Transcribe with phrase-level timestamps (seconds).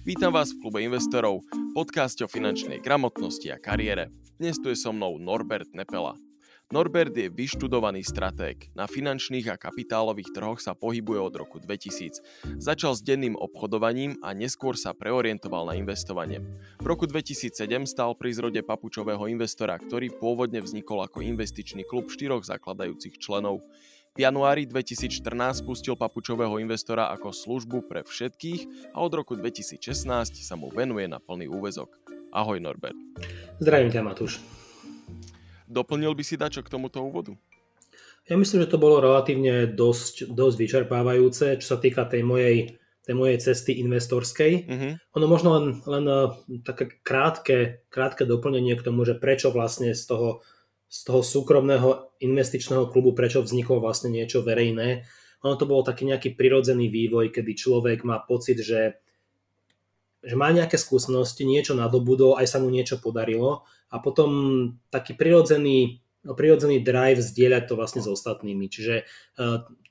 [0.00, 1.44] Vítam vás v klube investorov,
[1.76, 4.08] podcaste o finančnej gramotnosti a kariére.
[4.40, 6.16] Dnes tu je so mnou Norbert Nepela.
[6.72, 8.72] Norbert je vyštudovaný stratég.
[8.72, 12.16] Na finančných a kapitálových trhoch sa pohybuje od roku 2000.
[12.56, 16.40] Začal s denným obchodovaním a neskôr sa preorientoval na investovanie.
[16.80, 22.48] V roku 2007 stal pri zrode papučového investora, ktorý pôvodne vznikol ako investičný klub štyroch
[22.48, 23.60] zakladajúcich členov.
[24.10, 29.78] V januári 2014 spustil papučového investora ako službu pre všetkých a od roku 2016
[30.34, 31.94] sa mu venuje na plný úvezok.
[32.34, 32.98] Ahoj Norbert.
[33.62, 34.42] Zdravím ťa Matúš.
[35.70, 37.38] Doplnil by si dačo k tomuto úvodu?
[38.26, 43.14] Ja myslím, že to bolo relatívne dosť, dosť vyčerpávajúce, čo sa týka tej mojej, tej
[43.14, 44.52] mojej cesty investorskej.
[44.66, 44.92] Uh-huh.
[45.22, 46.26] Ono možno len, len eh,
[46.66, 50.42] také krátke, krátke doplnenie k tomu, že prečo vlastne z toho,
[50.90, 55.06] z toho súkromného investičného klubu, prečo vzniklo vlastne niečo verejné.
[55.46, 58.98] Ono to bolo taký nejaký prirodzený vývoj, kedy človek má pocit, že
[60.20, 64.30] že má nejaké skúsenosti, niečo nadobudol, aj sa mu niečo podarilo a potom
[64.92, 68.68] taký prirodzený, prirodzený drive zdieľať to vlastne s ostatnými.
[68.68, 69.04] Čiže e,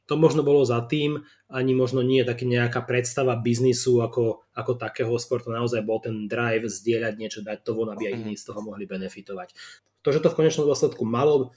[0.09, 1.21] to možno bolo za tým,
[1.53, 6.25] ani možno nie taký nejaká predstava biznisu ako, ako takého, skôr to naozaj bol ten
[6.25, 9.53] drive zdieľať niečo, dať to von, aby aj iní z toho mohli benefitovať.
[10.01, 11.53] To, že to v konečnom dôsledku malo,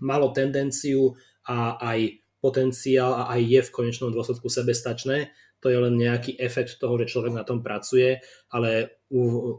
[0.00, 5.28] malo tendenciu a aj potenciál a aj je v konečnom dôsledku sebestačné,
[5.62, 8.18] to je len nejaký efekt toho, že človek na tom pracuje,
[8.50, 8.98] ale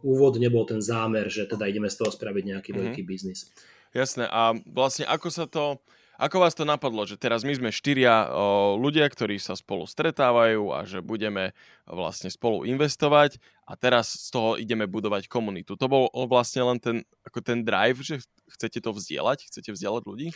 [0.03, 2.81] úvod nebol ten zámer, že teda ideme z toho spraviť nejaký mm-hmm.
[2.91, 3.53] veľký biznis.
[3.93, 4.25] Jasné.
[4.25, 5.79] A vlastne ako sa to,
[6.23, 10.71] ako vás to napadlo, že teraz my sme štyria o, ľudia, ktorí sa spolu stretávajú
[10.71, 11.51] a že budeme
[11.83, 15.75] vlastne spolu investovať a teraz z toho ideme budovať komunitu.
[15.75, 18.23] To bol vlastne len ten, ako ten drive, že
[18.55, 20.31] chcete to vzdielať, chcete vzdielať ľudí?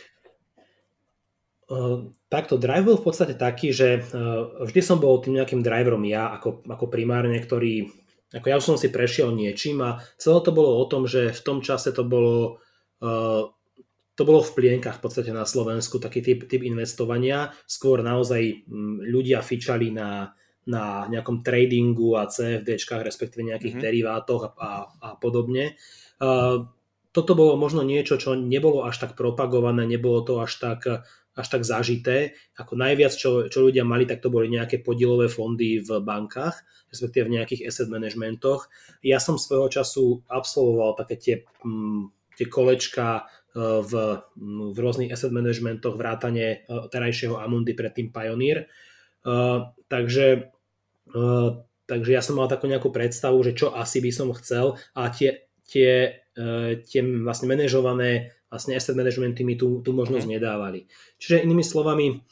[1.68, 6.00] Ehm, takto drive bol v podstate taký, že ehm, vždy som bol tým nejakým driverom
[6.08, 7.88] ja ako, ako primárne, ktorý
[8.28, 11.40] ako ja už som si prešiel niečím a celé to bolo o tom, že v
[11.40, 12.60] tom čase to bolo
[13.04, 13.52] ehm,
[14.18, 17.54] to bolo v plienkach v podstate na Slovensku, taký typ, typ investovania.
[17.70, 20.34] Skôr naozaj mm, ľudia fičali na,
[20.66, 23.86] na nejakom tradingu a CFDčkách, respektíve nejakých mm-hmm.
[23.86, 25.78] derivátoch a, a, a podobne.
[26.18, 26.66] Uh,
[27.14, 31.06] toto bolo možno niečo, čo nebolo až tak propagované, nebolo to až tak
[31.38, 32.34] až tak zažité.
[32.58, 37.30] Ako najviac, čo, čo ľudia mali, tak to boli nejaké podielové fondy v bankách, respektíve
[37.30, 38.66] v nejakých asset managementoch.
[39.06, 43.92] Ja som svojho času absolvoval také tie, mm, tie kolečka v,
[44.72, 46.56] v rôznych asset managementoch, vrátane e,
[46.92, 48.68] terajšieho Amundi, predtým Pioneer.
[49.28, 50.54] Uh, takže,
[51.84, 55.50] takže ja som mal takú nejakú predstavu, že čo asi by som chcel a tie,
[55.68, 56.22] tie,
[56.86, 60.32] tie vlastne manažované vlastne asset managementy mi tú, tú možnosť mm.
[60.40, 60.88] nedávali.
[61.20, 62.24] Čiže inými slovami,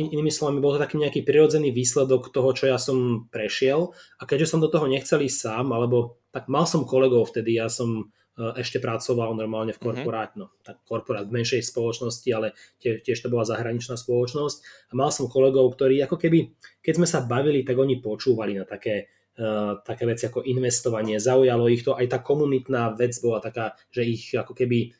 [0.00, 4.22] in, inými slovami, bol to taký nejaký prirodzený výsledok toho, čo ja som prešiel a
[4.24, 8.08] keďže som do toho nechcel ísť sám, alebo tak mal som kolegov vtedy, ja som
[8.56, 9.84] ešte pracoval normálne v mhm.
[9.84, 14.92] korporát, no, tak korporát v menšej spoločnosti, ale tie, tiež to bola zahraničná spoločnosť a
[14.96, 19.10] mal som kolegov, ktorí ako keby, keď sme sa bavili, tak oni počúvali na také
[19.40, 24.04] Uh, také veci ako investovanie, zaujalo ich to, aj tá komunitná vec bola taká, že
[24.04, 24.92] ich ako keby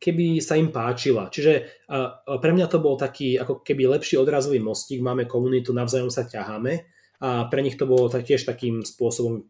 [0.00, 1.28] keby sa im páčila.
[1.28, 1.84] Čiže
[2.40, 6.72] pre mňa to bol taký ako keby lepší odrazový mostík, máme komunitu, navzájom sa ťaháme
[7.20, 9.44] a pre nich to bolo tiež takým spôsobom,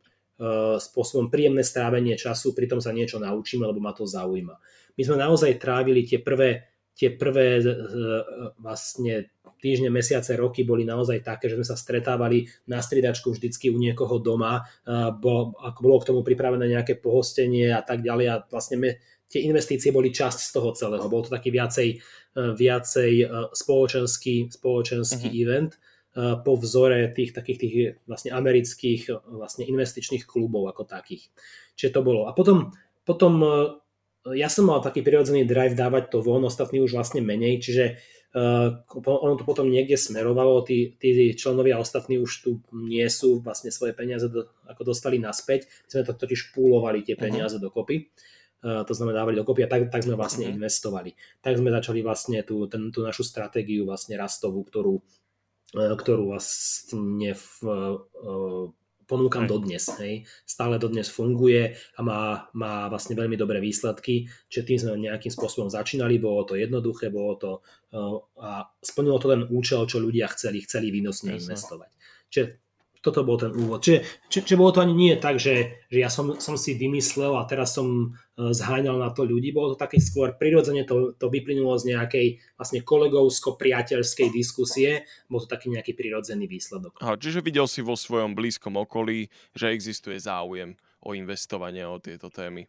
[0.80, 4.56] spôsobom príjemné strávenie času, pritom sa niečo naučíme, lebo ma to zaujíma.
[4.96, 6.64] My sme naozaj trávili tie prvé,
[6.96, 7.64] tie prvé e,
[8.56, 9.28] vlastne
[9.60, 14.16] týždne, mesiace, roky boli naozaj také, že sme sa stretávali na stridačku vždycky u niekoho
[14.16, 14.64] doma,
[15.20, 18.88] bolo, ako bolo k tomu pripravené nejaké pohostenie a tak ďalej a vlastne my
[19.28, 21.06] tie investície boli časť z toho celého.
[21.12, 22.00] Bol to taký viacej,
[22.34, 23.12] viacej
[23.52, 25.42] spoločenský, spoločenský uh-huh.
[25.44, 25.72] event
[26.16, 27.74] po vzore tých takých tých
[28.10, 31.30] vlastne amerických vlastne investičných klubov ako takých.
[31.78, 32.26] Čiže to bolo.
[32.26, 32.74] A potom,
[33.06, 33.38] potom
[34.28, 39.34] ja som mal taký prirodzený drive dávať to von, ostatní už vlastne menej, čiže ono
[39.34, 44.30] to potom niekde smerovalo, tí, tí členovia ostatní už tu nie sú, vlastne svoje peniaze
[44.30, 47.22] do, ako dostali naspäť, my sme to totiž púlovali tie mhm.
[47.22, 47.66] peniaze uh-huh.
[47.70, 48.10] dokopy.
[48.60, 50.56] To znamená dávali dokopy a tak, tak sme vlastne uh-huh.
[50.60, 51.16] investovali.
[51.40, 55.00] Tak sme začali vlastne tú, ten, tú našu stratégiu vlastne rastovú, ktorú,
[55.74, 58.66] ktorú vlastne v, uh,
[59.10, 59.90] ponúkam dodnes.
[59.98, 60.22] Hej.
[60.46, 65.66] Stále dodnes funguje a má, má vlastne veľmi dobré výsledky, čiže tým sme nejakým spôsobom
[65.66, 67.50] začínali, bolo to jednoduché, bolo to
[67.94, 71.90] uh, a splnilo to ten účel, čo ľudia chceli, chceli výnosne investovať.
[72.30, 72.69] Čiže
[73.00, 73.80] toto bol ten úvod.
[73.80, 77.32] Čiže, či, či bolo to ani nie tak, že, že ja som, som si vymyslel
[77.32, 81.32] a teraz som e, zháňal na to ľudí, bolo to také skôr prirodzene, to, to
[81.32, 82.26] vyplynulo z nejakej
[82.60, 87.00] vlastne kolegovsko-priateľskej diskusie, bol to taký nejaký prirodzený výsledok.
[87.00, 92.28] Aha, čiže videl si vo svojom blízkom okolí, že existuje záujem o investovanie o tieto
[92.28, 92.68] témy.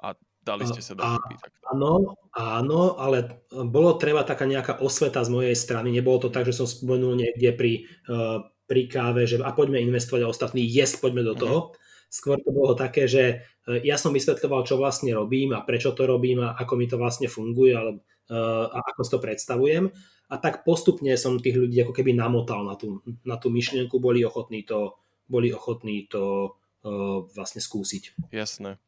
[0.00, 1.36] A dali ste sa dokopy.
[1.68, 5.92] Áno, áno, ale bolo treba taká nejaká osveta z mojej strany.
[5.92, 7.72] Nebolo to tak, že som spomenul niekde pri
[8.06, 11.40] uh, pri káve, že a poďme investovať a ostatní, yes, poďme do mhm.
[11.40, 11.58] toho.
[12.06, 13.22] Skôr to bolo také, že
[13.66, 16.96] e, ja som vysvetľoval, čo vlastne robím a prečo to robím a ako mi to
[16.96, 17.98] vlastne funguje ale,
[18.30, 18.36] e,
[18.70, 19.84] a ako si to predstavujem.
[20.26, 24.26] A tak postupne som tých ľudí ako keby namotal na tú, na tú myšlienku, boli
[24.26, 24.98] ochotní to,
[25.30, 26.50] boli ochotní to
[26.82, 28.34] uh, vlastne skúsiť.
[28.34, 28.82] Jasné.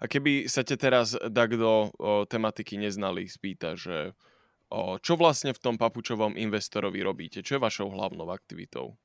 [0.00, 4.16] A keby sa te teraz tak do o, tematiky neznali spýta, že
[4.72, 7.44] o, čo vlastne v tom papučovom investorovi robíte?
[7.44, 8.96] Čo je vašou hlavnou aktivitou?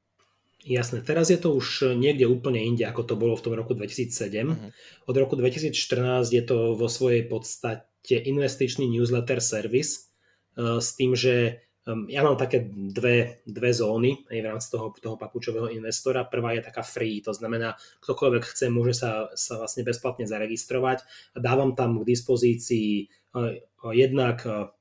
[0.66, 4.10] Jasné, teraz je to už niekde úplne inde, ako to bolo v tom roku 2007.
[4.10, 4.58] Uh-huh.
[4.58, 4.70] Mhm.
[5.06, 10.10] Od roku 2014 je to vo svojej podstate investičný newsletter service
[10.58, 14.90] uh, s tým, že um, ja mám také dve, dve zóny aj v rámci toho,
[14.98, 16.26] toho papučového investora.
[16.26, 21.46] Prvá je taká free, to znamená, ktokoľvek chce, môže sa, sa vlastne bezplatne zaregistrovať a
[21.46, 23.06] dávam tam k dispozícii
[23.38, 23.54] uh,
[23.94, 24.74] jednak uh,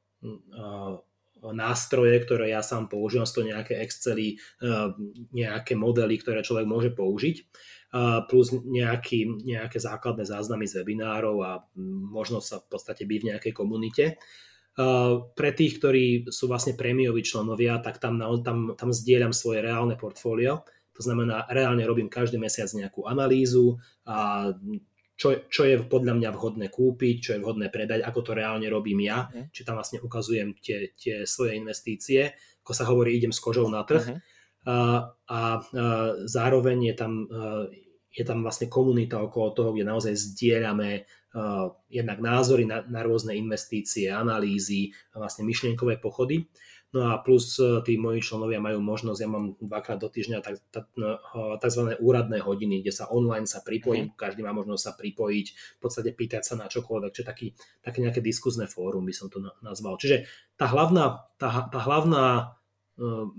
[1.52, 4.88] nástroje, ktoré ja sám používam, sú to nejaké Excely, eh,
[5.34, 7.36] nejaké modely, ktoré človek môže použiť,
[8.26, 11.62] plus nejaký, nejaké základné záznamy z webinárov a
[12.10, 14.18] možno sa v podstate byť v nejakej komunite.
[14.74, 19.94] Eh, pre tých, ktorí sú vlastne prémioví členovia, tak tam, tam, tam zdieľam svoje reálne
[19.94, 20.66] portfólio.
[20.98, 24.50] To znamená, reálne robím každý mesiac nejakú analýzu a
[25.14, 29.06] čo, čo je podľa mňa vhodné kúpiť, čo je vhodné predať, ako to reálne robím
[29.06, 29.46] ja, uh-huh.
[29.54, 32.34] či tam vlastne ukazujem tie, tie svoje investície,
[32.66, 34.02] ako sa hovorí, idem s kožou na trh.
[34.02, 34.18] Uh-huh.
[34.64, 34.76] A,
[35.28, 35.84] a, a
[36.24, 37.12] zároveň je tam,
[38.08, 43.34] je tam vlastne komunita okolo toho, kde naozaj zdieľame uh, jednak názory na, na rôzne
[43.34, 46.46] investície, analýzy, vlastne myšlienkové pochody.
[46.94, 50.62] No a plus e, tí moji členovia majú možnosť, ja mám dvakrát do týždňa tak,
[50.70, 51.18] tak, no,
[51.58, 51.98] tzv.
[51.98, 54.16] úradné hodiny, kde sa online sa pripojím, mm.
[54.16, 57.50] každý má možnosť sa pripojiť, v podstate pýtať sa na čokoľvek, čiže taký,
[57.82, 59.98] také nejaké diskuzné fórum by som to nazval.
[59.98, 62.44] Čiže tá hlavná, tá, tá hlavná e,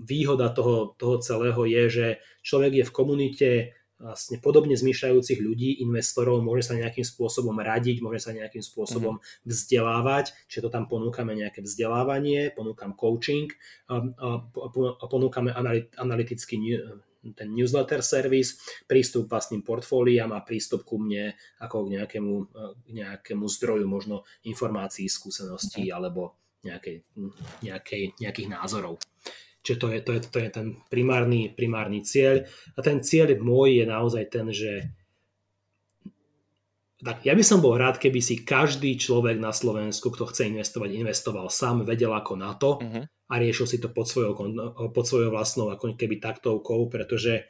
[0.04, 2.06] výhoda toho, toho celého je, že
[2.44, 3.48] človek je v komunite
[3.96, 9.48] vlastne podobne zmýšľajúcich ľudí, investorov, môže sa nejakým spôsobom radiť, môže sa nejakým spôsobom mm-hmm.
[9.48, 13.48] vzdelávať, čiže to tam ponúkame nejaké vzdelávanie, ponúkam coaching,
[13.88, 15.52] a ponúkame
[15.96, 16.78] analytický
[17.34, 22.34] ten newsletter service, prístup k vlastným portfóliám a prístup ku mne ako k nejakému,
[22.86, 25.96] k nejakému zdroju možno informácií, skúseností mm-hmm.
[25.96, 27.02] alebo nejakej,
[27.66, 28.98] nejakej, nejakých názorov.
[29.66, 32.46] Čiže to je, to je, to je ten primárny, primárny cieľ.
[32.78, 34.94] A ten cieľ môj je naozaj ten, že
[37.02, 40.96] tak ja by som bol rád, keby si každý človek na Slovensku, kto chce investovať,
[40.96, 43.04] investoval sám, vedel ako na to uh-huh.
[43.04, 44.32] a riešil si to pod svojou,
[44.94, 47.44] pod svojou vlastnou ako keby taktovkou, pretože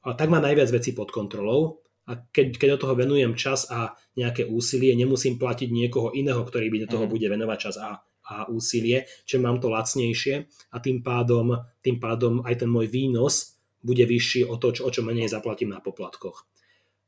[0.00, 3.92] a tak má najviac vecí pod kontrolou a keď, keď do toho venujem čas a
[4.16, 7.12] nejaké úsilie, nemusím platiť niekoho iného, ktorý by do toho uh-huh.
[7.12, 12.42] bude venovať čas a a úsilie, že mám to lacnejšie a tým pádom, tým pádom
[12.42, 13.56] aj ten môj výnos
[13.86, 16.50] bude vyšší o to, čo, o čo menej zaplatím na poplatkoch.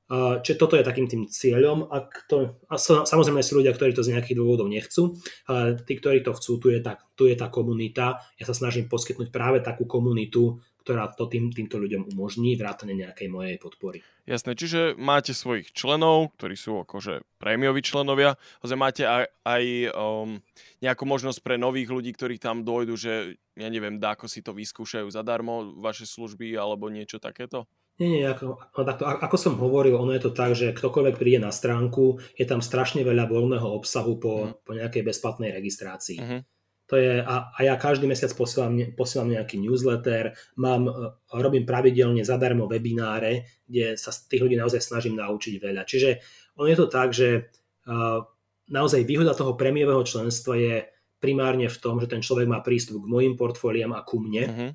[0.09, 1.93] Čiže toto je takým tým cieľom.
[1.93, 6.25] Ak to, a samozrejme sú ľudia, ktorí to z nejakých dôvodov nechcú, ale tí, ktorí
[6.25, 8.17] to chcú, tu je tá, tu je tá komunita.
[8.41, 13.29] Ja sa snažím poskytnúť práve takú komunitu, ktorá to tým, týmto ľuďom umožní, vrátane nejakej
[13.29, 14.01] mojej podpory.
[14.25, 20.41] Jasné, čiže máte svojich členov, ktorí sú akože prémioví členovia, ale máte aj, aj um,
[20.81, 25.13] nejakú možnosť pre nových ľudí, ktorí tam dojdu, že ja neviem, dáko si to vyskúšajú
[25.13, 27.69] zadarmo, vaše služby alebo niečo takéto?
[27.99, 31.51] Nie, nie, ako, takto, ako som hovoril, ono je to tak, že ktokoľvek príde na
[31.51, 34.55] stránku, je tam strašne veľa voľného obsahu po, uh-huh.
[34.63, 36.19] po nejakej bezplatnej registrácii.
[36.23, 36.41] Uh-huh.
[36.89, 40.93] To je, a, a ja každý mesiac posielam, posielam nejaký newsletter, mám, e,
[41.37, 45.85] robím pravidelne zadarmo webináre, kde sa tých ľudí naozaj snažím naučiť veľa.
[45.85, 46.11] Čiže
[46.57, 47.55] ono je to tak, že
[47.87, 48.19] uh,
[48.67, 50.91] naozaj výhoda toho premiového členstva je
[51.23, 54.71] primárne v tom, že ten človek má prístup k mojim portfóliám a ku mne, uh-huh.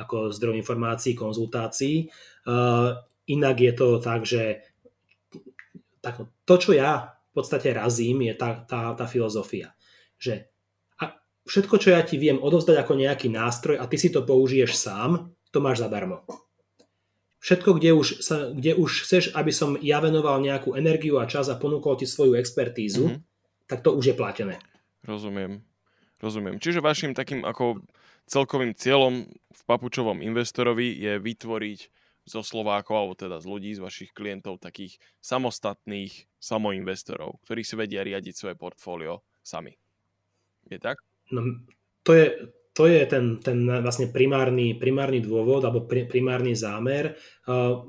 [0.00, 2.08] ako zdroj informácií, konzultácií.
[2.48, 2.96] Uh,
[3.28, 4.64] inak je to tak, že
[6.00, 9.76] tak, to, čo ja v podstate razím, je tá, tá, tá filozofia,
[10.16, 10.55] že
[11.46, 15.32] všetko, čo ja ti viem odovzdať ako nejaký nástroj a ty si to použiješ sám,
[15.54, 16.26] to máš zadarmo.
[17.40, 21.46] Všetko, kde už, sa, kde už chceš, aby som ja venoval nejakú energiu a čas
[21.46, 23.70] a ponúkol ti svoju expertízu, mm-hmm.
[23.70, 24.58] tak to už je platené.
[25.06, 25.62] Rozumiem.
[26.18, 26.58] Rozumiem.
[26.58, 27.86] Čiže vašim takým ako
[28.26, 31.80] celkovým cieľom v papučovom investorovi je vytvoriť
[32.26, 38.02] zo Slovákov, alebo teda z ľudí, z vašich klientov, takých samostatných samoinvestorov, ktorí si vedia
[38.02, 39.78] riadiť svoje portfólio sami.
[40.66, 40.98] Je tak?
[41.32, 41.64] No,
[42.06, 42.26] to je,
[42.76, 47.16] to je ten, ten vlastne primárny, primárny dôvod alebo primárny zámer.
[47.48, 47.82] Uh,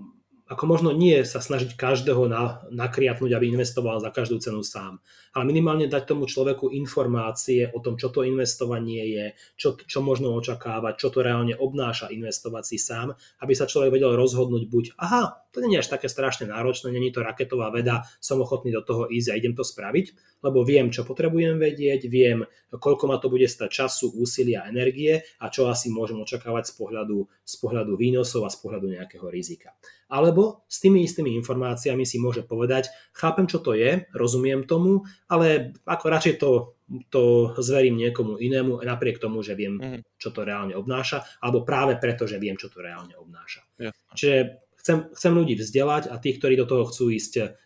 [0.47, 5.03] ako možno nie sa snažiť každého na, nakriatnúť, aby investoval za každú cenu sám,
[5.35, 9.25] ale minimálne dať tomu človeku informácie o tom, čo to investovanie je,
[9.59, 13.11] čo, čo možno očakávať, čo to reálne obnáša investovať si sám,
[13.43, 17.09] aby sa človek vedel rozhodnúť buď, aha, to nie je až také strašne náročné, není
[17.09, 21.01] to raketová veda, som ochotný do toho ísť a idem to spraviť, lebo viem, čo
[21.01, 26.21] potrebujem vedieť, viem, koľko ma to bude stať času, úsilia, energie a čo asi môžem
[26.21, 29.73] očakávať z pohľadu, z pohľadu výnosov a z pohľadu nejakého rizika.
[30.13, 35.73] Alebo s tými istými informáciami si môže povedať, chápem, čo to je, rozumiem tomu, ale
[35.89, 36.77] ako radšej to,
[37.09, 40.21] to zverím niekomu inému, napriek tomu, že viem, mm.
[40.21, 43.65] čo to reálne obnáša, alebo práve preto, že viem, čo to reálne obnáša.
[43.81, 43.91] Yeah.
[44.13, 47.59] Čiže chcem, chcem ľudí vzdelať a tých, ktorí do toho chcú ísť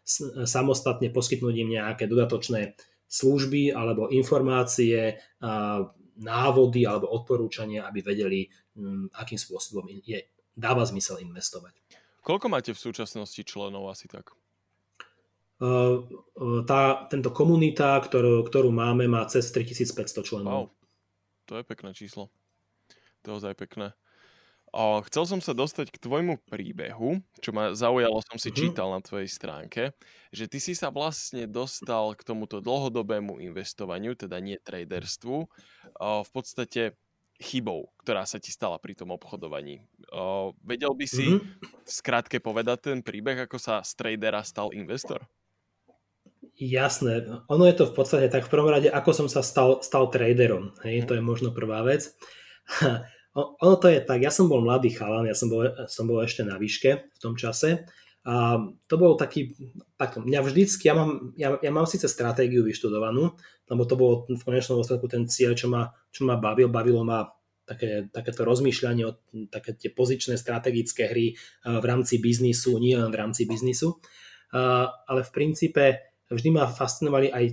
[0.49, 2.73] samostatne, poskytnúť im nejaké dodatočné
[3.05, 5.21] služby alebo informácie,
[6.17, 8.49] návody alebo odporúčania, aby vedeli,
[9.13, 10.25] akým spôsobom je,
[10.57, 11.77] dáva zmysel investovať.
[12.25, 14.33] Koľko máte v súčasnosti členov asi tak?
[16.65, 20.73] Tá, tento komunita, ktorú, ktorú máme, má cez 3500 členov.
[20.73, 20.73] Wow.
[21.53, 22.33] To je pekné číslo.
[23.29, 23.93] To je pekné.
[24.71, 28.61] O, chcel som sa dostať k tvojmu príbehu, čo ma zaujalo, som si mm-hmm.
[28.71, 29.91] čítal na tvojej stránke,
[30.31, 36.29] že ty si sa vlastne dostal k tomuto dlhodobému investovaniu, teda nie traderstvu, o, v
[36.31, 36.95] podstate
[37.43, 39.83] chybou, ktorá sa ti stala pri tom obchodovaní.
[40.07, 41.83] O, vedel by si mm-hmm.
[41.83, 45.27] skrátke povedať ten príbeh, ako sa z tradera stal investor?
[46.55, 47.27] Jasné.
[47.51, 50.71] Ono je to v podstate tak v prvom rade, ako som sa stal, stal traderom.
[50.85, 52.07] Hej, to je možno prvá vec.
[53.35, 56.43] ono to je tak, ja som bol mladý chalan, ja som bol, som bol ešte
[56.43, 57.87] na výške v tom čase
[58.21, 59.57] a to bol taký,
[59.97, 63.33] tak mňa vždycky, ja mám, ja, ja mám síce stratégiu vyštudovanú,
[63.65, 67.25] lebo to bolo v konečnom dôsledku ten cieľ, čo ma, čo ma bavil, bavilo ma
[67.65, 69.17] také, takéto rozmýšľanie o
[69.49, 71.33] také tie pozičné strategické hry
[71.65, 73.97] v rámci biznisu, nie len v rámci biznisu,
[75.07, 77.45] ale v princípe vždy ma fascinovali aj,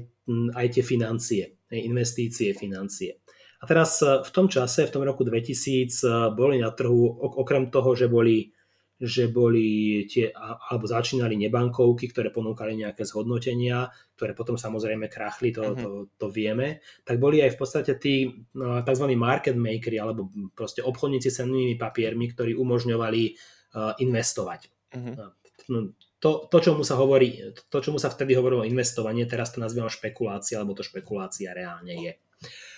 [0.53, 3.23] aj tie financie, investície, financie.
[3.59, 8.07] A teraz v tom čase, v tom roku 2000, boli na trhu, okrem toho, že
[8.07, 8.55] boli
[8.99, 13.87] že boli tie, alebo začínali nebankovky, ktoré ponúkali nejaké zhodnotenia,
[14.19, 15.79] ktoré potom samozrejme krachli, to, uh-huh.
[15.79, 19.07] to, to vieme, tak boli aj v podstate tí no, tzv.
[19.15, 24.61] market makery, alebo proste obchodníci cennými papiermi, ktorí umožňovali uh, investovať.
[24.91, 25.95] Uh-huh.
[26.19, 30.59] To, to, čomu sa hovorí, to, čomu sa vtedy hovorilo investovanie, teraz to nazývam špekulácia,
[30.59, 32.13] alebo to špekulácia reálne je.
[32.19, 32.78] Uh,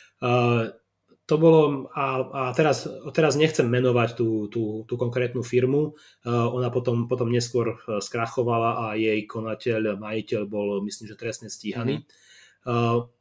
[1.31, 6.75] to bolo, a, a teraz, teraz nechcem menovať tú, tú, tú konkrétnu firmu, uh, ona
[6.75, 12.03] potom, potom neskôr uh, skrachovala a jej konateľ, majiteľ bol, myslím, že trestne stíhaný.
[12.03, 12.29] Mm-hmm.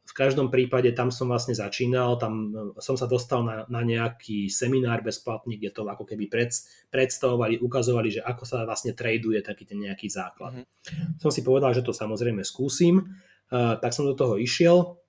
[0.04, 5.00] V každom prípade tam som vlastne začínal, tam som sa dostal na, na nejaký seminár
[5.00, 6.52] bezplatný, kde to ako keby pred,
[6.92, 10.60] predstavovali, ukazovali, že ako sa vlastne traduje taký ten nejaký základ.
[10.60, 11.24] Mm-hmm.
[11.24, 13.16] Som si povedal, že to samozrejme skúsim,
[13.48, 14.99] tak som do toho išiel,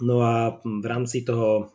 [0.00, 1.72] no a v rámci toho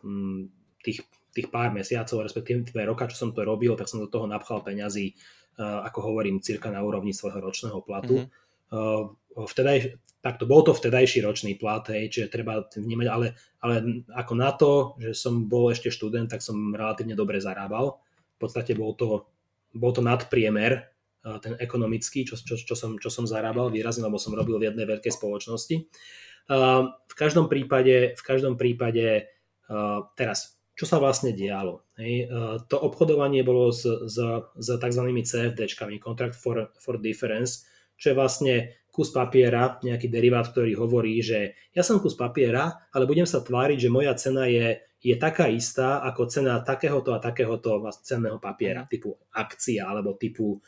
[0.82, 1.02] tých,
[1.34, 5.18] tých pár mesiacov, respektíve roka, čo som to robil, tak som do toho napchal peňazí,
[5.58, 8.24] uh, ako hovorím, cirka na úrovni svojho ročného platu.
[8.24, 8.70] Mm-hmm.
[8.70, 13.26] Uh, vtedaj, takto bol to vtedajší ročný plat, hej, čiže treba vnímať, ale,
[13.62, 14.70] ale ako na to,
[15.02, 17.98] že som bol ešte študent, tak som relatívne dobre zarábal.
[18.36, 19.26] V podstate bol to,
[19.74, 20.88] bol to nadpriemer,
[21.26, 24.70] uh, ten ekonomický, čo, čo, čo, som, čo som zarábal výrazne, lebo som robil v
[24.70, 25.76] jednej veľkej spoločnosti.
[25.82, 29.26] Uh, v každom prípade, v každom prípade
[29.66, 31.88] uh, teraz čo sa vlastne dialo.
[31.96, 32.28] Hej.
[32.28, 32.36] E,
[32.68, 34.16] to obchodovanie bolo s, s,
[34.60, 35.02] s tzv.
[35.08, 37.64] CFD-čkami, Contract for, for Difference,
[37.96, 38.54] čo je vlastne
[38.92, 43.88] kus papiera, nejaký derivát, ktorý hovorí, že ja som kus papiera, ale budem sa tváriť,
[43.88, 48.88] že moja cena je, je taká istá ako cena takéhoto a takéhoto cenného papiera, mhm.
[48.92, 50.60] typu akcia alebo typu,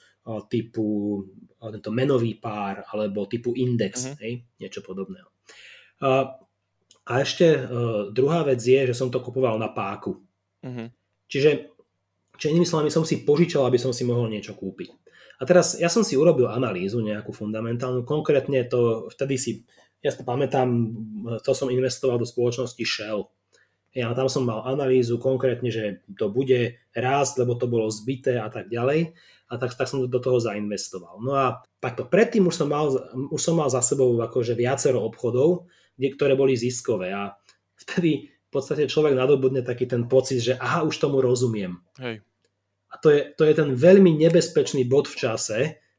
[0.48, 0.84] typu
[1.56, 4.20] tento menový pár alebo typu index, uh-huh.
[4.24, 5.37] hej, niečo podobného.
[6.00, 10.20] A ešte uh, druhá vec je, že som to kupoval na páku.
[10.60, 10.92] Uh-huh.
[11.26, 11.72] Čiže,
[12.36, 14.92] čiže inými slovami som si požičal, aby som si mohol niečo kúpiť.
[15.38, 19.50] A teraz ja som si urobil analýzu nejakú fundamentálnu, konkrétne to vtedy si,
[20.02, 20.66] ja si pamätám,
[21.46, 23.30] to som investoval do spoločnosti Shell.
[23.94, 28.50] Ja tam som mal analýzu konkrétne, že to bude rásť, lebo to bolo zbité a
[28.50, 29.14] tak ďalej.
[29.48, 31.24] A tak, tak som do toho zainvestoval.
[31.24, 32.92] No a takto predtým už som mal,
[33.32, 37.34] už som mal za sebou akože viacero obchodov, ktoré boli ziskové a
[37.74, 41.76] vtedy v podstate človek nadobudne taký ten pocit, že aha, už tomu rozumiem.
[42.00, 42.24] Hej.
[42.88, 45.58] A to je, to je ten veľmi nebezpečný bod v čase,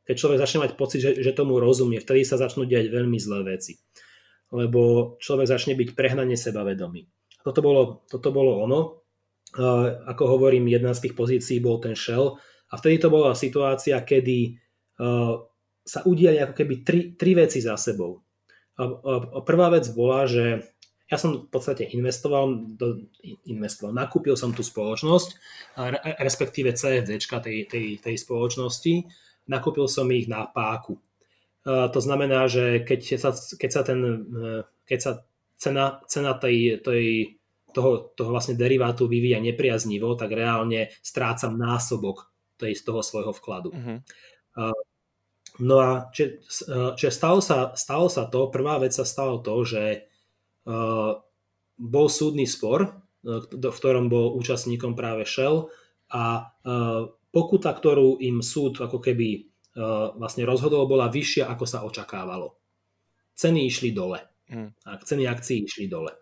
[0.09, 2.01] keď človek začne mať pocit, že, že tomu rozumie.
[2.01, 3.77] Vtedy sa začnú diať veľmi zlé veci.
[4.49, 7.05] Lebo človek začne byť prehnane sebavedomý.
[7.45, 8.79] Toto bolo, toto bolo ono.
[9.53, 12.41] Uh, ako hovorím, jedna z tých pozícií bol ten shell.
[12.73, 14.57] A vtedy to bola situácia, kedy
[14.97, 15.37] uh,
[15.85, 18.17] sa udiali ako keby tri, tri veci za sebou.
[19.43, 20.63] Prvá vec bola, že
[21.09, 23.09] ja som v podstate investoval, do,
[23.49, 25.29] investoval nakúpil som tú spoločnosť,
[26.21, 29.09] respektíve CFD tej, tej, tej spoločnosti,
[29.49, 31.01] nakúpil som ich na páku.
[31.65, 33.99] To znamená, že keď sa, keď sa, ten,
[34.85, 35.11] keď sa
[35.57, 37.35] cena, cena tej, tej,
[37.73, 43.69] toho, toho vlastne derivátu vyvíja nepriaznivo, tak reálne strácam násobok tej, z toho svojho vkladu.
[43.73, 43.97] Uh-huh.
[45.59, 46.39] No a či,
[46.95, 50.07] či stalo, sa, stalo sa to, prvá vec sa stalo to, že
[51.75, 55.67] bol súdny spor, v ktorom bol účastníkom práve Shell
[56.15, 56.55] a
[57.29, 59.51] pokuta, ktorú im súd ako keby
[60.15, 62.55] vlastne rozhodol, bola vyššia, ako sa očakávalo.
[63.35, 64.19] Ceny išli dole.
[64.87, 66.15] A ceny akcií išli dole.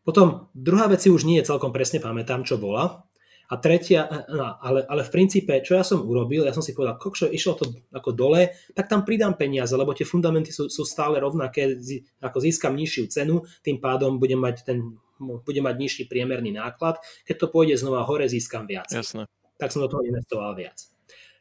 [0.00, 3.04] Potom druhá vec si už nie celkom presne pamätám, čo bola,
[3.50, 6.94] a tretia, no, ale, ale v princípe, čo ja som urobil, ja som si povedal,
[6.94, 11.18] kokšo, išlo to ako dole, tak tam pridám peniaze, lebo tie fundamenty sú, sú stále
[11.18, 11.74] rovnaké,
[12.22, 17.36] ako získam nižšiu cenu, tým pádom budem mať, ten, budem mať nižší priemerný náklad, keď
[17.42, 18.86] to pôjde znova hore, získam viac.
[18.86, 19.26] Jasne.
[19.58, 20.86] Tak som do toho investoval viac.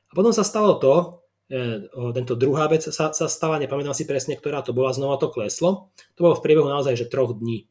[0.10, 1.22] A potom sa stalo to,
[1.54, 1.86] e,
[2.18, 5.94] tento druhá vec sa, sa stala, nepamätám si presne, ktorá to bola, znova to kleslo.
[6.18, 7.70] To bolo v priebehu naozaj, že troch dní.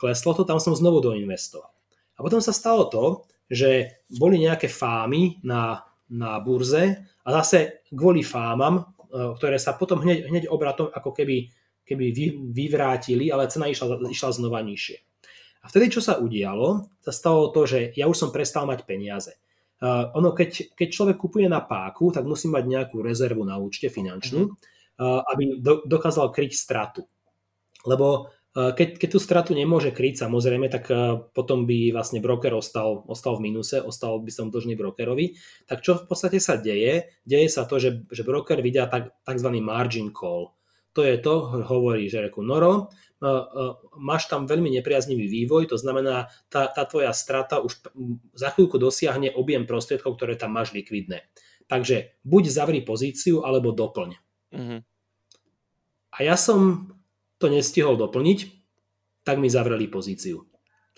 [0.00, 1.77] Kleslo to, tam som znovu doinvestoval.
[2.18, 8.26] A potom sa stalo to, že boli nejaké fámy na, na burze a zase kvôli
[8.26, 8.82] fámam, e,
[9.38, 11.48] ktoré sa potom hneď, hneď obratom ako keby,
[11.86, 14.98] keby vy, vyvrátili, ale cena išla, išla znova nižšie.
[15.62, 19.34] A vtedy, čo sa udialo, sa stalo to, že ja už som prestal mať peniaze.
[19.78, 23.86] Uh, ono, keď, keď človek kupuje na páku, tak musí mať nejakú rezervu na účte
[23.86, 27.06] finančnú, uh, aby do, dokázal kryť stratu.
[27.86, 30.90] Lebo keď, keď tú stratu nemôže kryť samozrejme, tak
[31.36, 35.38] potom by vlastne broker ostal, ostal v minuse, ostal by som dlžný brokerovi.
[35.68, 37.12] Tak čo v podstate sa deje?
[37.22, 39.48] Deje sa to, že, že broker vydá tak, tzv.
[39.62, 40.56] margin call.
[40.96, 42.90] To je to, hovorí, že reku Noro,
[43.98, 47.78] máš tam veľmi nepriaznivý vývoj, to znamená, tá, tá tvoja strata už
[48.34, 51.26] za chvíľku dosiahne objem prostriedkov, ktoré tam máš likvidné.
[51.70, 54.10] Takže buď zavri pozíciu, alebo doplň.
[54.54, 54.80] Mm-hmm.
[56.08, 56.90] A ja som
[57.38, 58.38] to nestihol doplniť,
[59.22, 60.44] tak mi zavreli pozíciu.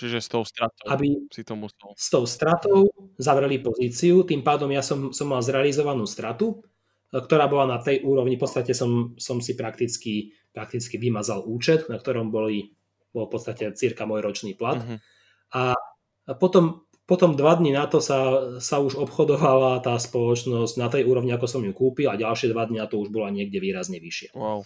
[0.00, 1.92] Čiže s tou stratou Aby si to musel.
[1.92, 2.88] S tou stratou
[3.20, 6.64] zavreli pozíciu, tým pádom ja som, som mal zrealizovanú stratu,
[7.12, 12.00] ktorá bola na tej úrovni, v podstate som, som si prakticky, prakticky vymazal účet, na
[12.00, 12.72] ktorom boli,
[13.12, 14.78] bol v podstate cirka môj ročný plat.
[14.78, 14.96] Uh-huh.
[15.52, 15.74] A
[16.38, 21.34] potom, potom dva dní na to sa, sa už obchodovala tá spoločnosť na tej úrovni,
[21.34, 24.30] ako som ju kúpil a ďalšie dva dní na to už bola niekde výrazne vyššie.
[24.38, 24.62] Wow.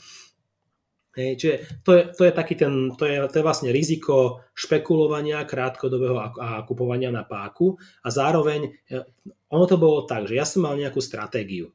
[1.15, 1.55] Hej, čiže
[1.87, 6.27] to je, to je taký ten, to je, to je vlastne riziko špekulovania krátkodobého a,
[6.35, 9.07] a kupovania na páku a zároveň e,
[9.47, 11.71] ono to bolo tak, že ja som mal nejakú stratégiu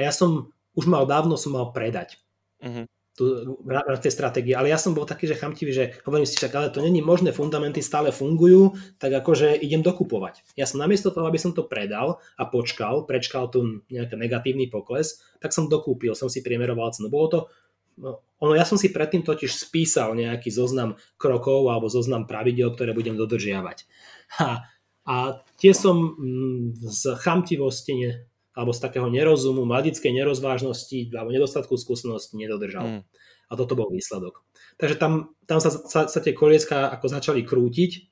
[0.00, 2.18] a ja som už mal dávno som mal predať
[2.64, 2.88] uh-huh.
[3.12, 6.52] tú, v tej stratégii, ale ja som bol taký, že chamtivý, že hovorím si však,
[6.56, 10.42] ale to není možné, fundamenty stále fungujú, tak akože idem dokupovať.
[10.58, 15.22] Ja som namiesto toho, aby som to predal a počkal, prečkal tu nejaký negatívny pokles,
[15.38, 17.06] tak som dokúpil, som si priemeroval cenu.
[17.12, 17.40] Bolo to
[18.44, 23.16] ono, ja som si predtým totiž spísal nejaký zoznam krokov alebo zoznam pravidel, ktoré budem
[23.16, 23.88] dodržiavať.
[24.40, 24.66] A,
[25.06, 25.16] a
[25.60, 28.10] tie som mm, z chamtivosti ne,
[28.54, 32.86] alebo z takého nerozumu, mladickej nerozvážnosti alebo nedostatku skúsenosti nedodržal.
[32.86, 33.00] Mm.
[33.48, 34.42] A toto bol výsledok.
[34.80, 38.10] Takže tam, tam sa, sa, sa tie kolieska ako začali krútiť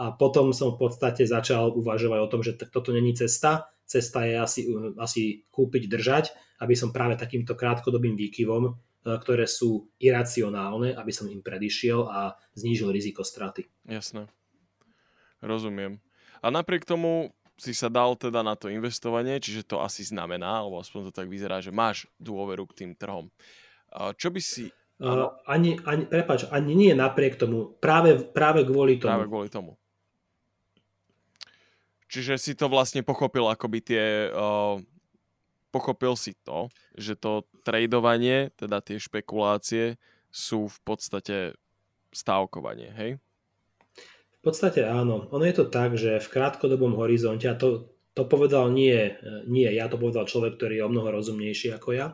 [0.00, 3.68] a potom som v podstate začal uvažovať o tom, že toto není cesta.
[3.84, 4.60] Cesta je asi,
[4.96, 6.24] asi kúpiť, držať,
[6.64, 12.94] aby som práve takýmto krátkodobým výkyvom ktoré sú iracionálne, aby som im predišiel a znížil
[12.94, 13.66] riziko straty.
[13.86, 14.30] Jasné.
[15.42, 15.98] Rozumiem.
[16.38, 20.82] A napriek tomu si sa dal teda na to investovanie, čiže to asi znamená, alebo
[20.82, 23.30] aspoň to tak vyzerá, že máš dôveru k tým trhom.
[23.92, 24.70] Čo by si...
[25.02, 29.10] Uh, ani, ani, prepáč, ani nie napriek tomu, práve, práve kvôli tomu.
[29.10, 29.74] Práve kvôli tomu.
[32.06, 34.78] Čiže si to vlastne pochopil akoby tie uh,
[35.72, 39.96] pochopil si to, že to tradovanie, teda tie špekulácie
[40.28, 41.36] sú v podstate
[42.12, 43.10] stávkovanie, hej?
[44.42, 45.30] V podstate áno.
[45.30, 49.14] Ono je to tak, že v krátkodobom horizonte, a to, to povedal nie,
[49.46, 52.06] nie ja, to povedal človek, ktorý je o mnoho rozumnejší ako ja,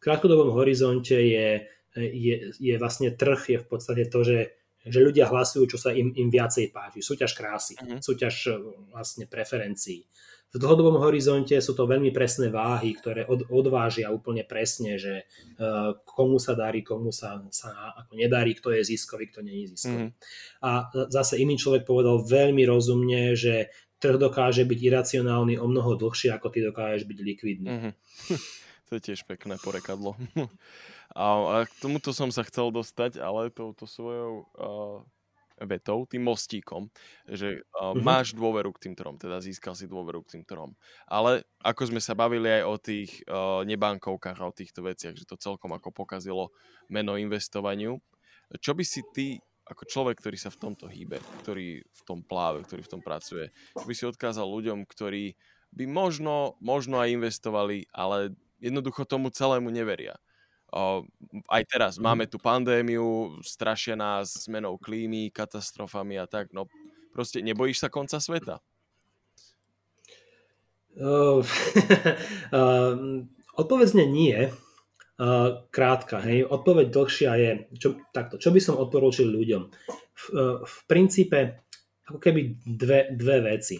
[0.00, 5.28] v krátkodobom horizonte je, je, je vlastne trh, je v podstate to, že, že ľudia
[5.28, 7.04] hlasujú, čo sa im, im viacej páči.
[7.04, 8.00] Súťaž krásy, uh-huh.
[8.00, 8.56] súťaž e,
[8.88, 10.08] vlastne preferencií.
[10.50, 15.22] V dlhodobom horizonte sú to veľmi presné váhy, ktoré od, odvážia úplne presne, že
[15.62, 19.78] uh, komu sa darí, komu sa, sa ako nedarí, kto je ziskový, kto nie je
[19.78, 20.10] ziskový.
[20.10, 20.66] Mm-hmm.
[20.66, 23.70] A zase iný človek povedal veľmi rozumne, že
[24.02, 27.68] trh dokáže byť iracionálny o mnoho dlhšie, ako ty dokážeš byť likvidný.
[27.70, 27.92] Mm-hmm.
[28.90, 30.18] to je tiež pekné porekadlo.
[31.14, 35.06] a, a k tomuto som sa chcel dostať, ale touto svojou uh,
[35.66, 36.88] vetou, tým mostíkom,
[37.28, 38.04] že uh, mm-hmm.
[38.04, 40.72] máš dôveru k tým trom, teda získal si dôveru k tým trom.
[41.04, 45.28] Ale ako sme sa bavili aj o tých uh, nebankovkách a o týchto veciach, že
[45.28, 46.52] to celkom ako pokazilo
[46.88, 48.00] meno investovaniu,
[48.58, 49.26] čo by si ty
[49.70, 53.54] ako človek, ktorý sa v tomto hýbe, ktorý v tom pláve, ktorý v tom pracuje,
[53.78, 55.38] čo by si odkázal ľuďom, ktorí
[55.70, 60.18] by možno, možno aj investovali, ale jednoducho tomu celému neveria
[61.50, 62.02] aj teraz mhm.
[62.02, 66.70] máme tu pandémiu, strašia nás zmenou klímy, katastrofami a tak, no
[67.10, 68.58] proste nebojíš sa konca sveta?
[70.90, 71.46] Uh,
[72.50, 72.98] uh,
[73.54, 74.50] odpovedzne nie.
[75.20, 76.42] Uh, krátka, hej.
[76.42, 79.62] Odpoveď dlhšia je, čo, takto, čo by som odporúčil ľuďom?
[79.94, 81.62] V, uh, v princípe
[82.10, 83.78] ako keby dve, dve veci.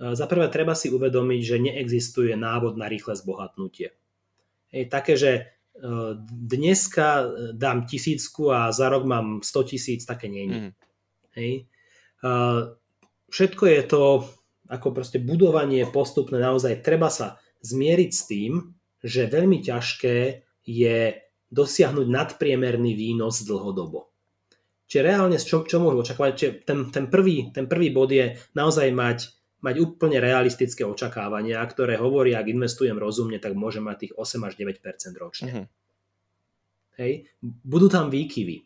[0.00, 3.92] Uh, za prvé treba si uvedomiť, že neexistuje návod na rýchle zbohatnutie.
[4.72, 5.55] Hej, také, že
[6.32, 10.48] dneska dám tisícku a za rok mám 100 tisíc, také nie.
[10.48, 10.72] Mm.
[11.36, 11.52] Hej.
[13.28, 14.02] Všetko je to
[14.66, 18.52] ako proste budovanie postupné, naozaj treba sa zmieriť s tým,
[19.02, 20.98] že veľmi ťažké je
[21.46, 24.10] dosiahnuť nadpriemerný výnos dlhodobo.
[24.86, 28.90] Čiže reálne, čo, čo môžu očakávať, čiže ten, ten, prvý, ten prvý bod je naozaj
[28.90, 29.18] mať
[29.66, 34.54] mať úplne realistické očakávania, ktoré hovoria, ak investujem rozumne, tak môžem mať tých 8 až
[34.54, 35.50] 9 ročne.
[35.50, 35.66] Uh-huh.
[37.02, 37.26] Hej.
[37.42, 38.62] Budú tam výkyvy,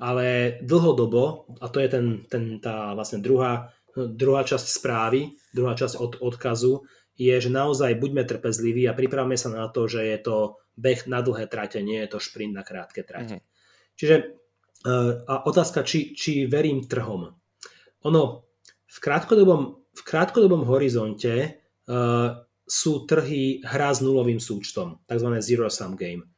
[0.00, 6.00] ale dlhodobo, a to je ten, ten, tá vlastne druhá, druhá časť správy, druhá časť
[6.00, 10.36] od, odkazu, je, že naozaj buďme trpezliví a pripravme sa na to, že je to
[10.78, 13.42] beh na dlhé trate, nie je to šprint na krátke trate.
[13.42, 13.94] Uh-huh.
[13.98, 14.24] Čiže e,
[15.26, 17.34] a otázka, či, či verím trhom.
[18.06, 18.22] Ono
[18.88, 21.58] v krátkodobom v krátkodobom horizonte
[21.90, 25.28] uh, sú trhy hra s nulovým súčtom, tzv.
[25.42, 26.30] zero sum game.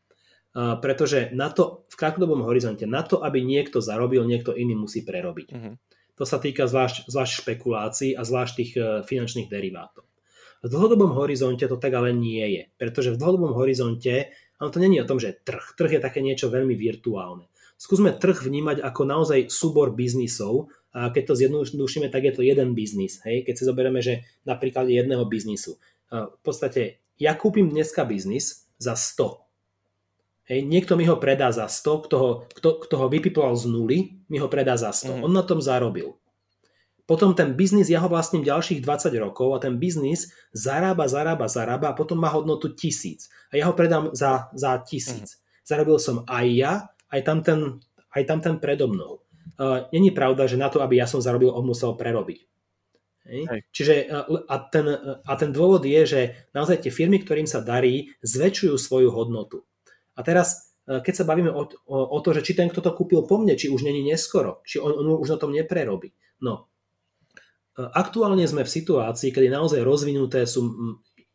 [0.51, 5.05] Uh, pretože na to, v krátkodobom horizonte, na to, aby niekto zarobil, niekto iný musí
[5.05, 5.49] prerobiť.
[5.53, 5.75] Uh-huh.
[6.16, 10.09] To sa týka zvlášť, zvlášť špekulácií a zvlášť tých uh, finančných derivátov.
[10.61, 14.29] V dlhodobom horizonte to tak ale nie je, pretože v dlhodobom horizonte,
[14.61, 15.73] ale to není o tom, že trh.
[15.77, 17.49] Trh je také niečo veľmi virtuálne.
[17.81, 22.74] Skúsme trh vnímať ako naozaj súbor biznisov, a keď to zjednodušíme, tak je to jeden
[22.74, 23.22] biznis.
[23.22, 23.46] Hej?
[23.46, 25.79] Keď si zoberieme, že napríklad jedného biznisu.
[26.11, 30.50] V podstate ja kúpim dneska biznis za 100.
[30.50, 30.66] Hej?
[30.66, 34.42] Niekto mi ho predá za 100, kto ho, kto, kto ho vypiplal z nuly, mi
[34.42, 35.22] ho predá za 100.
[35.22, 35.31] Mm.
[35.31, 36.18] On na tom zarobil.
[37.07, 41.90] Potom ten biznis, ja ho vlastním ďalších 20 rokov a ten biznis zarába, zarába, zarába
[41.90, 43.31] a potom má hodnotu tisíc.
[43.50, 45.38] A ja ho predám za, za tisíc.
[45.38, 45.38] Mm.
[45.62, 46.72] Zarobil som aj ja,
[47.14, 47.79] aj tam ten,
[48.11, 49.22] aj tam ten predo mnou
[49.92, 52.38] není pravda, že na to, aby ja som zarobil, on musel prerobiť.
[53.31, 53.62] Hej.
[53.70, 53.94] Čiže
[54.49, 54.87] a ten,
[55.23, 56.20] a ten dôvod je, že
[56.57, 59.62] naozaj tie firmy, ktorým sa darí, zväčšujú svoju hodnotu.
[60.18, 63.23] A teraz, keď sa bavíme o, o, o to, že či ten, kto to kúpil
[63.29, 66.11] po mne, či už není neskoro, či on, on už na tom neprerobí.
[66.42, 66.66] No,
[67.77, 70.75] aktuálne sme v situácii, kedy naozaj rozvinuté sú,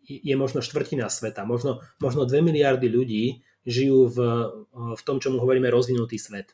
[0.04, 3.24] je možno štvrtina sveta, možno, možno 2 miliardy ľudí
[3.66, 4.18] žijú v,
[4.74, 6.54] v tom, čomu hovoríme rozvinutý svet.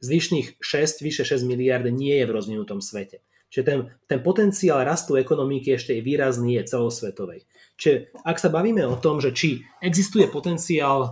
[0.00, 3.20] Zvyšných 6, vyše 6 miliard nie je v rozvinutom svete.
[3.50, 7.44] Čiže ten, ten potenciál rastu ekonomiky ešte je výrazný, je celosvetovej.
[7.76, 11.08] Čiže ak sa bavíme o tom, že či existuje potenciál e,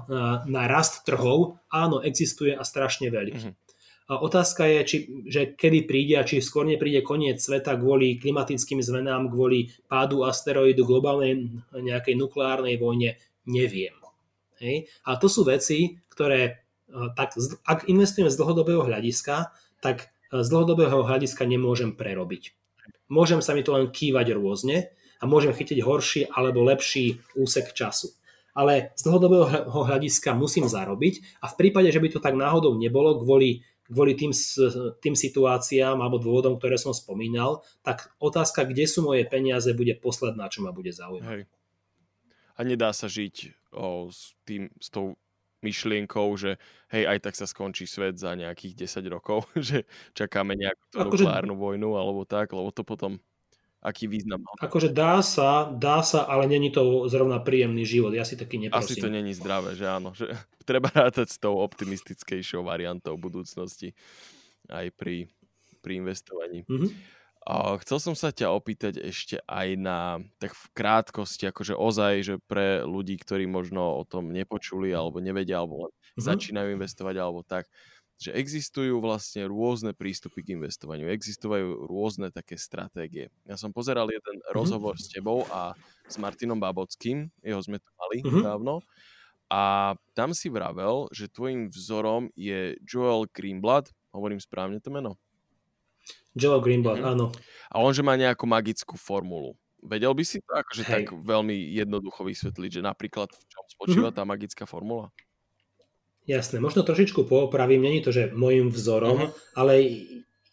[0.47, 3.43] na rast trhov, áno, existuje a strašne veľký.
[3.43, 3.55] Mm-hmm.
[4.09, 4.97] A otázka je, či,
[5.29, 10.89] že kedy príde a či skôr nepríde koniec sveta kvôli klimatickým zmenám, kvôli pádu asteroidu,
[10.89, 13.93] globálnej nejakej nukleárnej vojne, neviem.
[14.65, 14.89] Hej?
[15.05, 16.68] A to sú veci, ktoré Eh,
[17.17, 17.37] tak
[17.69, 19.53] ak investujeme z dlhodobého hľadiska,
[19.85, 22.57] tak eh, z dlhodobého hľadiska nemôžem prerobiť.
[23.09, 28.13] Môžem sa mi to len kývať rôzne a môžem chytiť horší alebo lepší úsek času.
[28.53, 33.23] Ale z dlhodobého hľadiska musím zarobiť a v prípade, že by to tak náhodou nebolo
[33.23, 34.35] kvôli, kvôli tým,
[34.99, 40.51] tým situáciám alebo dôvodom, ktoré som spomínal, tak otázka, kde sú moje peniaze, bude posledná,
[40.51, 41.29] čo ma bude zaujímať.
[41.29, 41.43] Hej.
[42.59, 45.15] A nedá sa žiť o, s, tým, s tou
[45.63, 46.57] myšlienkou, že
[46.95, 51.55] hej, aj tak sa skončí svet za nejakých 10 rokov, že čakáme nejakú akože, nukleárnu
[51.59, 53.19] vojnu alebo tak, lebo to potom
[53.79, 54.51] aký význam má.
[54.59, 58.11] Akože dá sa, dá sa, ale není to zrovna príjemný život.
[58.11, 58.99] Ja si taký neprosím.
[58.99, 60.11] Asi to není zdravé, že áno.
[60.15, 60.35] Že
[60.69, 63.95] treba rátať s tou optimistickejšou variantou budúcnosti.
[64.69, 65.31] aj pri,
[65.81, 66.67] pri investovaní.
[66.67, 67.18] Mm-hmm.
[67.49, 72.85] Chcel som sa ťa opýtať ešte aj na, tak v krátkosti, akože ozaj, že pre
[72.85, 76.21] ľudí, ktorí možno o tom nepočuli alebo nevedia, alebo mm-hmm.
[76.21, 77.65] začínajú investovať alebo tak,
[78.21, 83.33] že existujú vlastne rôzne prístupy k investovaniu, existujú rôzne také stratégie.
[83.49, 84.53] Ja som pozeral jeden mm-hmm.
[84.53, 85.73] rozhovor s tebou a
[86.05, 88.45] s Martinom Babockým, jeho sme tu mali mm-hmm.
[88.45, 88.85] dávno,
[89.49, 95.17] a tam si vravel, že tvojim vzorom je Joel Greenblatt, hovorím správne to meno?
[96.39, 97.13] Joel Greenblatt, mm-hmm.
[97.19, 97.35] áno.
[97.69, 99.59] A on, že má nejakú magickú formulu.
[99.83, 100.93] Vedel by si to akože Hej.
[100.95, 104.19] tak veľmi jednoducho vysvetliť, že napríklad v čom spočíva mm-hmm.
[104.19, 105.11] tá magická formula?
[106.29, 109.33] Jasné, možno trošičku poopravím, není to, že môjim vzorom, uh-huh.
[109.57, 109.81] ale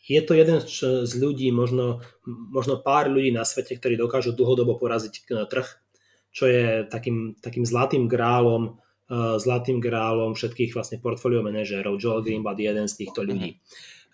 [0.07, 5.27] je to jeden z ľudí, možno, možno pár ľudí na svete, ktorí dokážu dlhodobo poraziť
[5.51, 5.67] trh,
[6.31, 8.79] čo je takým, takým zlatým grálom,
[9.11, 11.99] uh, zlatým grálom všetkých vlastne portfólio manažérov.
[11.99, 13.59] Joel Greenblatt je jeden z týchto ľudí.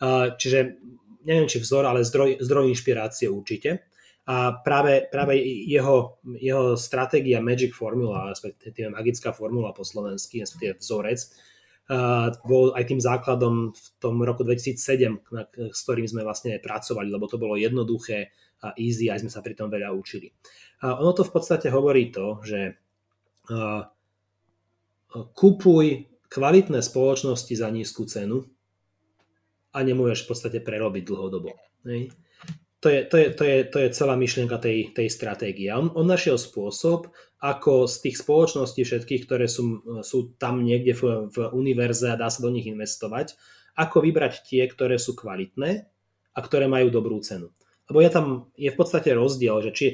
[0.01, 0.81] Uh, čiže
[1.25, 3.87] neviem, či vzor, ale zdroj, zdroj inšpirácie určite.
[4.29, 11.19] A práve, práve jeho, jeho stratégia Magic Formula, respektíve magická formula po slovensky, respektíve vzorec,
[12.45, 17.41] bol aj tým základom v tom roku 2007, s ktorým sme vlastne pracovali, lebo to
[17.41, 18.31] bolo jednoduché
[18.61, 20.29] a easy, aj sme sa pri tom veľa učili.
[20.85, 22.77] A ono to v podstate hovorí to, že
[25.11, 25.85] kúpuj
[26.31, 28.45] kvalitné spoločnosti za nízku cenu
[29.71, 31.55] a nemôžeš v podstate prerobiť dlhodobo.
[32.81, 35.69] To je, to je, to je, to je celá myšlienka tej, tej stratégie.
[35.69, 41.29] On, on našiel spôsob, ako z tých spoločností všetkých, ktoré sú, sú tam niekde v,
[41.29, 43.37] v univerze a dá sa do nich investovať,
[43.77, 45.85] ako vybrať tie, ktoré sú kvalitné
[46.33, 47.53] a ktoré majú dobrú cenu.
[47.85, 48.25] Lebo je tam
[48.57, 49.87] je v podstate rozdiel, že či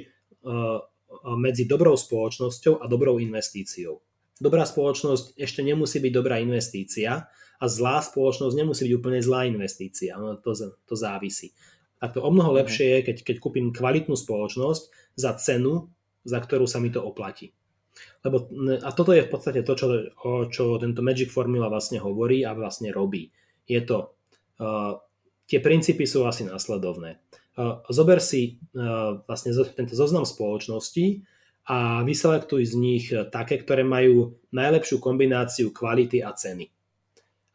[0.47, 0.79] uh,
[1.35, 3.99] medzi dobrou spoločnosťou a dobrou investíciou.
[4.37, 7.25] Dobrá spoločnosť ešte nemusí byť dobrá investícia
[7.57, 10.13] a zlá spoločnosť nemusí byť úplne zlá investícia.
[10.17, 10.53] No, to,
[10.85, 11.53] to závisí
[11.97, 12.57] tak to o mnoho mhm.
[12.63, 14.83] lepšie je, keď, keď kúpim kvalitnú spoločnosť
[15.17, 15.89] za cenu,
[16.27, 17.53] za ktorú sa mi to oplatí.
[18.21, 18.45] Lebo,
[18.85, 19.87] a toto je v podstate to, čo,
[20.21, 23.33] o, čo tento Magic Formula vlastne hovorí a vlastne robí.
[23.65, 24.13] Je to,
[24.61, 25.01] uh,
[25.49, 27.17] tie princípy sú asi následovné.
[27.57, 31.25] Uh, zober si uh, vlastne tento zoznam spoločností
[31.65, 36.69] a vyselektuj z nich také, ktoré majú najlepšiu kombináciu kvality a ceny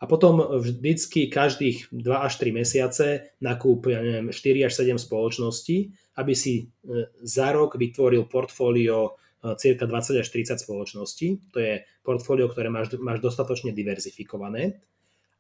[0.03, 3.07] a potom vždycky každých 2 až 3 mesiace
[3.39, 9.55] nakúp ja neviem, 4 až 7 spoločností, aby si e, za rok vytvoril portfólio e,
[9.55, 11.55] cirka 20 až 30 spoločností.
[11.55, 14.83] To je portfólio, ktoré máš, máš dostatočne diverzifikované.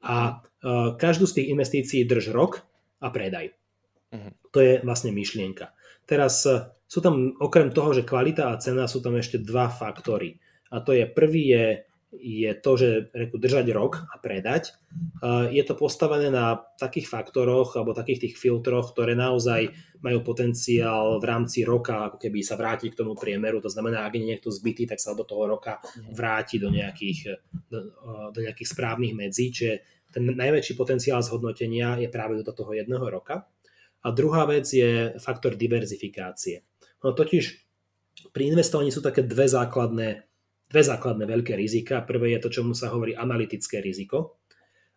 [0.07, 2.63] A e, každú z tých investícií drž rok
[3.03, 3.51] a predaj.
[4.15, 4.31] Uh-huh.
[4.55, 5.75] To je vlastne myšlienka.
[6.07, 6.47] Teraz
[6.87, 10.39] sú tam okrem toho, že kvalita a cena, sú tam ešte dva faktory.
[10.71, 11.67] A to je prvý je
[12.13, 14.77] je to, že reku, držať rok a predať.
[15.49, 19.73] Je to postavené na takých faktoroch alebo takých tých filtroch, ktoré naozaj
[20.05, 23.65] majú potenciál v rámci roka ako keby sa vrátiť k tomu priemeru.
[23.65, 25.81] To znamená, ak je niekto zbytý, tak sa do toho roka
[26.13, 27.41] vráti do nejakých,
[27.73, 27.81] do,
[28.29, 29.49] do nejakých správnych medzí.
[29.49, 29.73] Čiže
[30.13, 33.49] ten najväčší potenciál zhodnotenia je práve do toho jedného roka.
[34.05, 36.67] A druhá vec je faktor diverzifikácie.
[37.01, 37.45] No totiž
[38.37, 40.29] pri investovaní sú také dve základné
[40.73, 42.01] dve základné veľké rizika.
[42.01, 44.41] Prvé je to, čomu sa hovorí analytické riziko.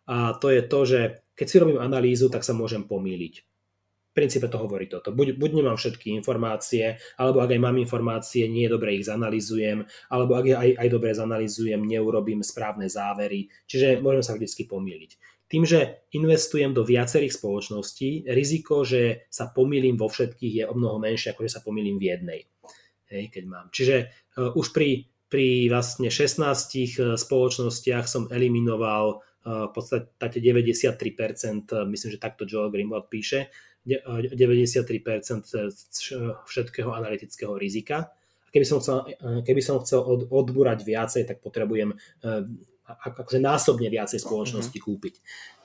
[0.08, 1.00] A to je to, že
[1.36, 3.34] keď si robím analýzu, tak sa môžem pomýliť.
[4.16, 5.12] V princípe to hovorí toto.
[5.12, 10.40] Buď, buď nemám všetky informácie, alebo ak aj mám informácie, nie dobre ich zanalizujem, alebo
[10.40, 13.52] ak aj, aj dobre zanalizujem, neurobím správne závery.
[13.68, 15.10] Čiže môžem sa vždy pomýliť.
[15.46, 20.96] Tým, že investujem do viacerých spoločností, riziko, že sa pomýlim vo všetkých je o mnoho
[20.98, 22.40] menšie, ako že sa pomýlim v jednej.
[23.06, 23.66] Hej, keď mám.
[23.70, 24.10] Čiže
[24.40, 31.84] uh, už pri pri vlastne 16 eh, spoločnostiach som eliminoval eh, v podstate 93%, eh,
[31.86, 33.50] myslím, že takto Joel Greenblatt píše,
[33.86, 34.82] 93%
[36.42, 38.10] všetkého analytického rizika.
[38.42, 39.06] A keby som chcel,
[39.46, 41.94] keby som chcel od, odbúrať viacej, tak potrebujem
[42.82, 44.90] akože násobne viacej spoločnosti mm-hmm.
[44.90, 45.14] kúpiť.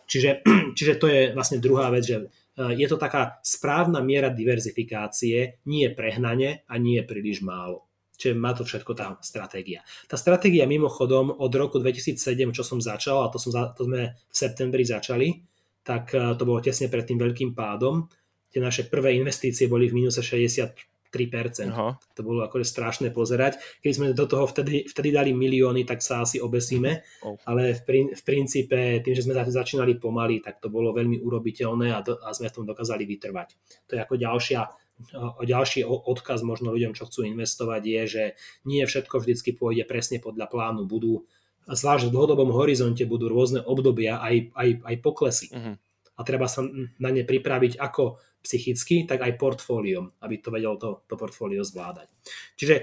[0.06, 0.46] Čiže,
[0.78, 2.30] čiže to je vlastne druhá vec, že
[2.62, 7.90] je to taká správna miera diverzifikácie, nie prehnane a nie príliš málo.
[8.22, 9.82] Čiže má to všetko tá stratégia.
[10.06, 12.22] Tá stratégia mimochodom od roku 2007,
[12.54, 15.42] čo som začal, a to, som, to sme v septembri začali,
[15.82, 18.06] tak e, to bolo tesne pred tým veľkým pádom.
[18.54, 20.78] Tie naše prvé investície boli v minuse 63%.
[21.74, 21.98] Aha.
[21.98, 23.58] To bolo akože strašné pozerať.
[23.82, 27.42] Keď sme do toho vtedy, vtedy dali milióny, tak sa asi obesíme, oh.
[27.50, 31.90] ale v, prin, v princípe tým, že sme začínali pomaly, tak to bolo veľmi urobiteľné
[31.90, 33.50] a, do, a sme v tom dokázali vytrvať.
[33.90, 34.62] To je ako ďalšia
[35.14, 38.24] o ďalší odkaz možno ľuďom, čo chcú investovať, je, že
[38.64, 40.86] nie všetko vždycky pôjde presne podľa plánu.
[40.88, 41.26] Budú,
[41.68, 45.48] zvlášť v dlhodobom horizonte, budú rôzne obdobia, aj, aj, aj poklesy.
[45.52, 45.76] Uh-huh.
[45.76, 46.62] A a treba sa
[47.02, 52.10] na ne pripraviť ako psychicky, tak aj portfóliom, aby to vedelo to, to portfólio zvládať.
[52.58, 52.76] Čiže,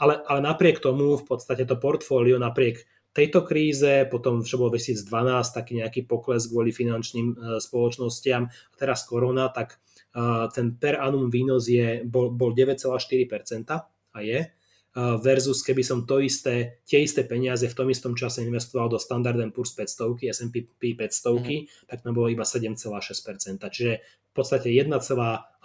[0.00, 5.04] ale, ale napriek tomu, v podstate to portfólio, napriek tejto kríze, potom čo bolo 2012
[5.52, 9.78] taký nejaký pokles kvôli finančným e, spoločnostiam a teraz korona, tak e,
[10.52, 13.72] ten per annum výnos je, bol, bol 9,4%
[14.12, 14.40] a je
[14.94, 19.40] versus keby som to isté, tie isté peniaze v tom istom čase investoval do Standard
[19.56, 21.88] Poor's 500, S&P 500, mm.
[21.88, 22.92] tak to bolo iba 7,6%.
[23.56, 25.64] Čiže v podstate 1,8%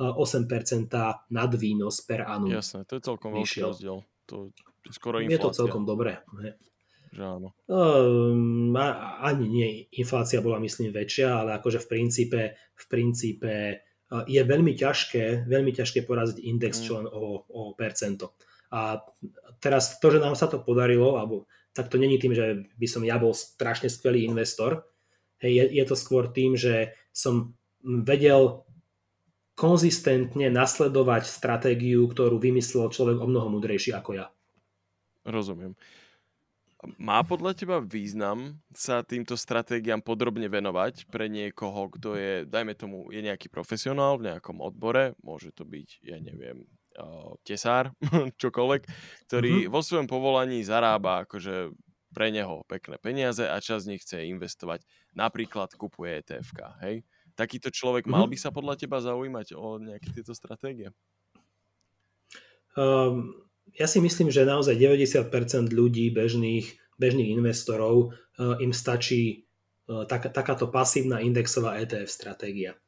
[1.32, 2.56] nad výnos per annum.
[2.56, 3.98] Jasné, to je celkom veľký rozdiel.
[4.32, 5.36] To je skoro inflácia.
[5.36, 6.24] Je to celkom dobré.
[7.12, 7.52] Že áno.
[7.68, 8.76] Um,
[9.24, 15.48] ani nie, inflácia bola myslím väčšia, ale akože v princípe, v princípe je veľmi ťažké,
[15.48, 16.84] veľmi ťažké poraziť index mm.
[16.84, 18.40] čo len o, o percento.
[18.72, 19.00] A
[19.60, 23.04] teraz to, že nám sa to podarilo, alebo tak to není tým, že by som
[23.04, 24.88] ja bol strašne skvelý investor,
[25.44, 28.68] hej, je, je to skôr tým, že som vedel
[29.58, 34.26] konzistentne nasledovať stratégiu, ktorú vymyslel človek o mnoho mudrejší ako ja.
[35.26, 35.74] Rozumiem.
[37.02, 43.10] Má podľa teba význam sa týmto stratégiám podrobne venovať pre niekoho, kto je, dajme tomu,
[43.10, 46.70] je nejaký profesionál v nejakom odbore, môže to byť, ja neviem,
[47.42, 47.94] tesár,
[48.42, 48.82] čokoľvek,
[49.26, 49.74] ktorý mm-hmm.
[49.74, 51.74] vo svojom povolaní zarába akože
[52.14, 54.82] pre neho pekné peniaze a čas z nich chce investovať.
[55.14, 56.54] Napríklad kupuje etf
[56.86, 57.06] hej?
[57.38, 58.18] Takýto človek mm-hmm.
[58.18, 60.90] mal by sa podľa teba zaujímať o nejaké tieto stratégie?
[62.78, 69.50] Um, ja si myslím, že naozaj 90% ľudí, bežných, bežných investorov, uh, im stačí
[69.90, 72.80] uh, tak, takáto pasívna indexová ETF stratégia.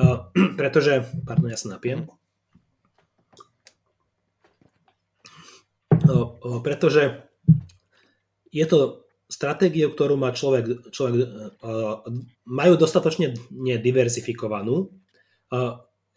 [0.00, 2.08] Uh, pretože, pardon, ja sa napiem.
[6.42, 7.30] Pretože
[8.50, 11.30] je to stratégia, ktorú má človek, človek
[12.42, 13.38] majú dostatočne
[13.80, 14.92] diverzifikovanú,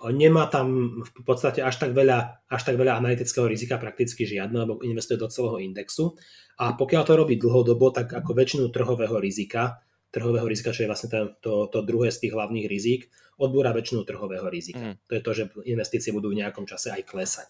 [0.03, 4.83] nemá tam v podstate až tak veľa, až tak veľa analytického rizika, prakticky žiadne, lebo
[4.83, 6.19] investuje do celého indexu.
[6.59, 9.79] A pokiaľ to robí dlhodobo, tak ako väčšinu trhového rizika,
[10.11, 14.07] trhového rizika, čo je vlastne to, to, to druhé z tých hlavných rizik, odbúra väčšinu
[14.07, 14.95] trhového rizika.
[14.95, 14.95] Mm.
[15.07, 17.47] To je to, že investície budú v nejakom čase aj klesať.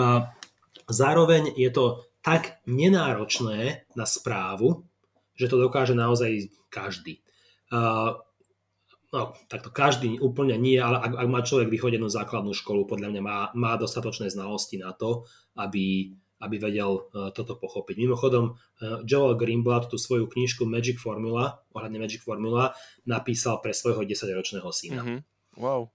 [0.00, 0.32] A
[0.88, 4.84] zároveň je to tak nenáročné na správu,
[5.36, 7.20] že to dokáže naozaj každý.
[7.72, 8.16] A
[9.10, 13.22] no, takto každý úplne nie, ale ak, ak má človek vychodenú základnú školu, podľa mňa
[13.22, 15.26] má, má dostatočné znalosti na to,
[15.58, 17.98] aby, aby vedel uh, toto pochopiť.
[17.98, 24.06] Mimochodom, uh, Joel Greenblatt tú svoju knižku Magic Formula, ohľadne Magic Formula, napísal pre svojho
[24.06, 25.02] 10-ročného syna.
[25.02, 25.20] Mm-hmm.
[25.58, 25.90] Wow.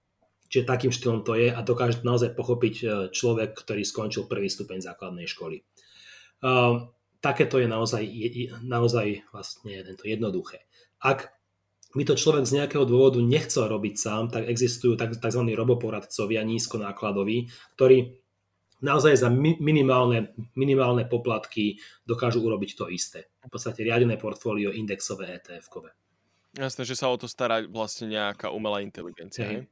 [0.46, 4.84] Čiže takým štýlom to je a dokáže naozaj pochopiť uh, človek, ktorý skončil prvý stupeň
[4.84, 5.64] základnej školy.
[6.44, 6.92] Uh,
[7.24, 10.68] takéto je naozaj, je, naozaj vlastne tento jednoduché.
[11.00, 11.35] Ak
[11.96, 15.42] by to človek z nejakého dôvodu nechcel robiť sám, tak existujú tzv.
[15.56, 18.20] roboporadcovia nízkonákladoví, ktorí
[18.84, 23.32] naozaj za minimálne, minimálne poplatky dokážu urobiť to isté.
[23.40, 25.96] V podstate riadené portfólio indexové ETF-kové.
[26.56, 29.44] Jasné, že sa o to stará vlastne nejaká umelá inteligencia.
[29.44, 29.68] Hej.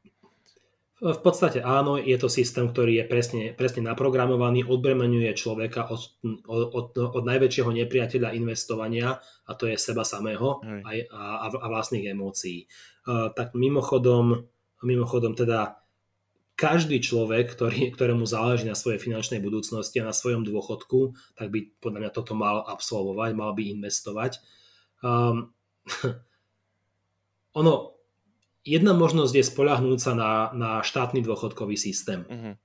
[1.04, 6.00] V podstate áno, je to systém, ktorý je presne, presne naprogramovaný, odbremenuje človeka od,
[6.48, 12.64] od, od najväčšieho nepriateľa investovania a to je seba samého a, a, a vlastných emócií.
[13.04, 14.48] Uh, tak mimochodom,
[14.80, 15.84] mimochodom teda
[16.56, 21.68] každý človek, ktorý, ktorému záleží na svojej finančnej budúcnosti a na svojom dôchodku, tak by
[21.84, 24.40] podľa mňa toto mal absolvovať, mal by investovať.
[25.04, 25.52] Um,
[27.60, 27.92] ono,
[28.64, 32.24] Jedna možnosť je spolahnúť sa na, na štátny dôchodkový systém.
[32.24, 32.56] Uh-huh.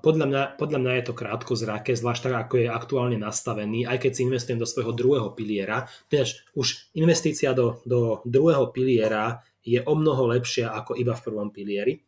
[0.00, 3.98] Podľa mňa, podľa mňa je to krátko zrake, zvlášť tak, ako je aktuálne nastavený, aj
[3.98, 5.90] keď si investujem do svojho druhého piliera.
[6.06, 11.50] Tež už investícia do, do druhého piliera je o mnoho lepšia ako iba v prvom
[11.50, 11.98] pilieri.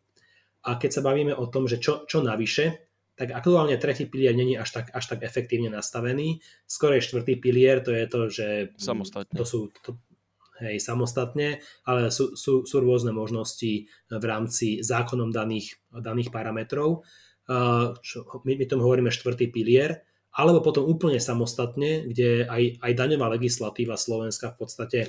[0.65, 4.55] A keď sa bavíme o tom, že čo, čo navyše, tak aktuálne tretí pilier není
[4.55, 6.39] až tak, až tak efektívne nastavený.
[6.63, 8.47] Skoro je štvrtý pilier, to je to, že
[8.79, 9.35] Samostatne.
[9.35, 9.99] to sú, to,
[10.61, 17.07] hej, samostatne, ale sú, sú, sú rôzne možnosti v rámci zákonom daných, daných parametrov.
[17.99, 23.33] Čo, my, my tomu hovoríme štvrtý pilier, alebo potom úplne samostatne, kde aj, aj daňová
[23.33, 24.99] legislatíva Slovenska v podstate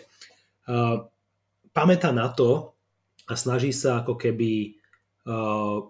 [0.64, 1.04] uh,
[1.76, 2.72] pamätá na to
[3.28, 4.80] a snaží sa ako keby
[5.28, 5.85] uh,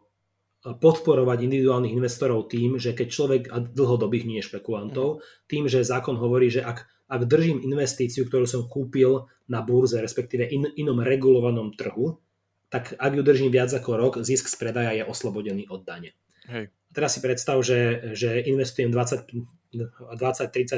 [0.61, 6.53] podporovať individuálnych investorov tým, že keď človek, a dlhodobých nie špekulantov, tým, že zákon hovorí,
[6.53, 12.23] že ak ak držím investíciu, ktorú som kúpil na burze, respektíve in, inom regulovanom trhu,
[12.71, 16.15] tak ak ju držím viac ako rok, zisk z predaja je oslobodený od dane.
[16.47, 16.71] Hej.
[16.95, 19.35] Teraz si predstav, že, že investujem 20-30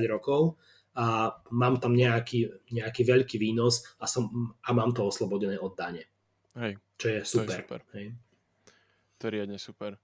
[0.09, 0.57] rokov
[0.97, 6.09] a mám tam nejaký, nejaký veľký výnos a, som, a mám to oslobodené od dane.
[6.57, 6.81] Hej.
[6.97, 7.45] Čo je super.
[7.45, 7.81] To je super.
[7.93, 8.07] Hej.
[9.21, 10.01] To je riadne super.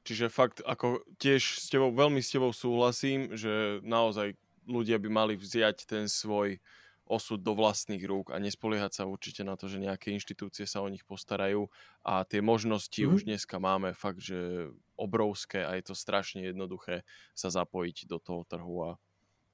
[0.00, 4.32] Čiže fakt, ako tiež s tebou, veľmi s tebou súhlasím, že naozaj
[4.70, 6.62] ľudia by mali vziať ten svoj
[7.10, 10.86] osud do vlastných rúk a nespoliehať sa určite na to, že nejaké inštitúcie sa o
[10.86, 11.66] nich postarajú
[12.06, 13.14] a tie možnosti mm-hmm.
[13.18, 17.02] už dneska máme fakt, že obrovské a je to strašne jednoduché
[17.34, 18.90] sa zapojiť do toho trhu a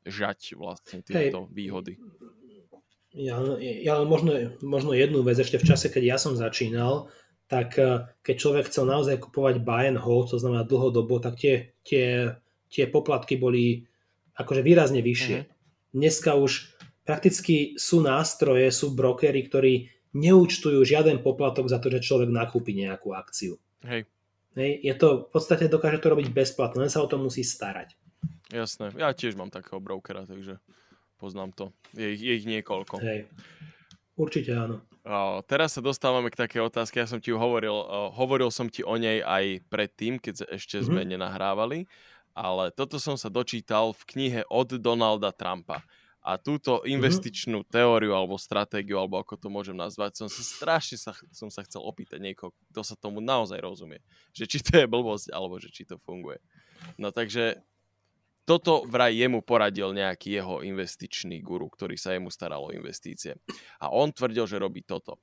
[0.05, 1.53] žať vlastne tieto Hej.
[1.57, 1.93] výhody.
[3.17, 7.09] Ja, ja možno, možno jednu vec ešte v čase, keď ja som začínal,
[7.49, 11.73] tak eh, keď človek chcel naozaj kupovať buy and hold, to znamená dlhodobo, tak tie,
[11.81, 12.37] tie,
[12.69, 13.89] tie poplatky boli
[14.37, 15.39] akože výrazne vyššie.
[15.43, 15.97] Uh-huh.
[15.97, 16.77] Dneska už
[17.09, 19.73] prakticky sú nástroje, sú brokery, ktorí
[20.17, 23.57] neúčtujú žiaden poplatok za to, že človek nakúpi nejakú akciu.
[23.85, 24.09] Hej.
[24.57, 24.71] Hej.
[24.81, 27.93] Je to, v podstate dokáže to robiť bezplatne, len sa o to musí starať.
[28.49, 30.57] Jasné, ja tiež mám takého brokera, takže
[31.21, 31.65] poznám to.
[31.93, 33.03] Je ich, je ich niekoľko.
[33.05, 33.29] Hej.
[34.17, 34.81] Určite áno.
[35.05, 38.81] O, teraz sa dostávame k takej otázke, ja som ti hovoril, o, hovoril som ti
[38.81, 40.89] o nej aj predtým, keď ešte mm-hmm.
[40.89, 41.85] sme nenahrávali,
[42.37, 45.81] ale toto som sa dočítal v knihe od Donalda Trumpa.
[46.27, 46.99] A túto mhm.
[46.99, 47.73] investičnú mm-hmm.
[47.73, 51.81] teóriu alebo stratégiu, alebo ako to môžem nazvať, som sa strašne sa, som sa chcel
[51.81, 54.03] opýtať niekoho, kto sa tomu naozaj rozumie.
[54.35, 56.43] Že či to je blbosť, alebo že či to funguje.
[56.99, 57.63] No takže
[58.43, 63.39] toto vraj jemu poradil nejaký jeho investičný guru, ktorý sa jemu staral o investície.
[63.79, 65.23] A on tvrdil, že robí toto.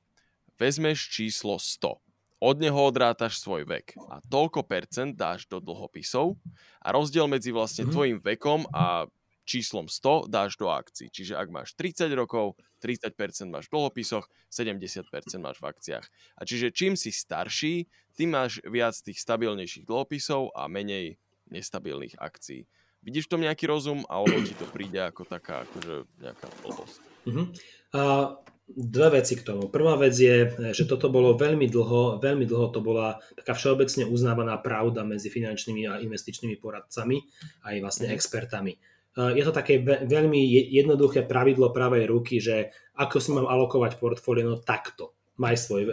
[0.55, 1.99] Vezmeš číslo 100,
[2.43, 6.35] od neho odrátaš svoj vek a toľko percent dáš do dlhopisov
[6.83, 7.95] a rozdiel medzi vlastne mm-hmm.
[7.95, 9.07] tvojim vekom a
[9.47, 11.11] číslom 100 dáš do akcií.
[11.11, 13.15] Čiže ak máš 30 rokov, 30%
[13.51, 15.07] máš v dlhopisoch, 70%
[15.39, 16.05] máš v akciách.
[16.39, 21.19] A čiže čím si starší, tým máš viac tých stabilnejších dlhopisov a menej
[21.51, 22.67] nestabilných akcií.
[23.03, 26.99] Vidíš v tom nejaký rozum, alebo ti to príde ako taká akože nejaká blbosť?
[27.27, 27.51] Uh-huh.
[27.91, 29.67] Uh, dve veci k tomu.
[29.67, 34.55] Prvá vec je, že toto bolo veľmi dlho, veľmi dlho to bola taká všeobecne uznávaná
[34.63, 37.19] pravda medzi finančnými a investičnými poradcami
[37.67, 38.17] aj vlastne uh-huh.
[38.17, 38.79] expertami
[39.13, 40.41] Eh, je to také veľmi
[40.73, 45.13] jednoduché pravidlo pravej ruky, že ako si mám alokovať portfólio, no takto.
[45.37, 45.91] Maj svoj, eh,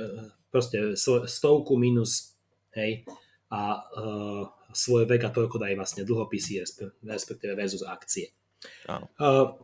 [0.48, 0.96] proste
[1.28, 2.40] stovku minus,
[2.74, 3.04] hej,
[3.50, 6.62] a uh, svoj vek a toľko daj vlastne dlhopisy,
[7.02, 8.30] respektíve versus akcie.
[8.86, 9.10] Áno.
[9.18, 9.58] Uh,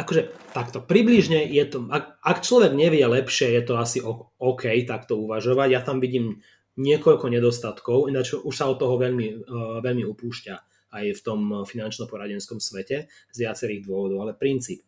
[0.00, 3.98] akože takto, približne je to, ak, ak človek nevie lepšie, je to asi
[4.40, 5.68] OK takto uvažovať.
[5.68, 6.40] Ja tam vidím
[6.80, 10.54] niekoľko nedostatkov, ináč už sa od toho veľmi, uh, veľmi upúšťa
[10.90, 14.82] aj v tom finančno-poradenskom svete z viacerých dôvodov, ale princíp.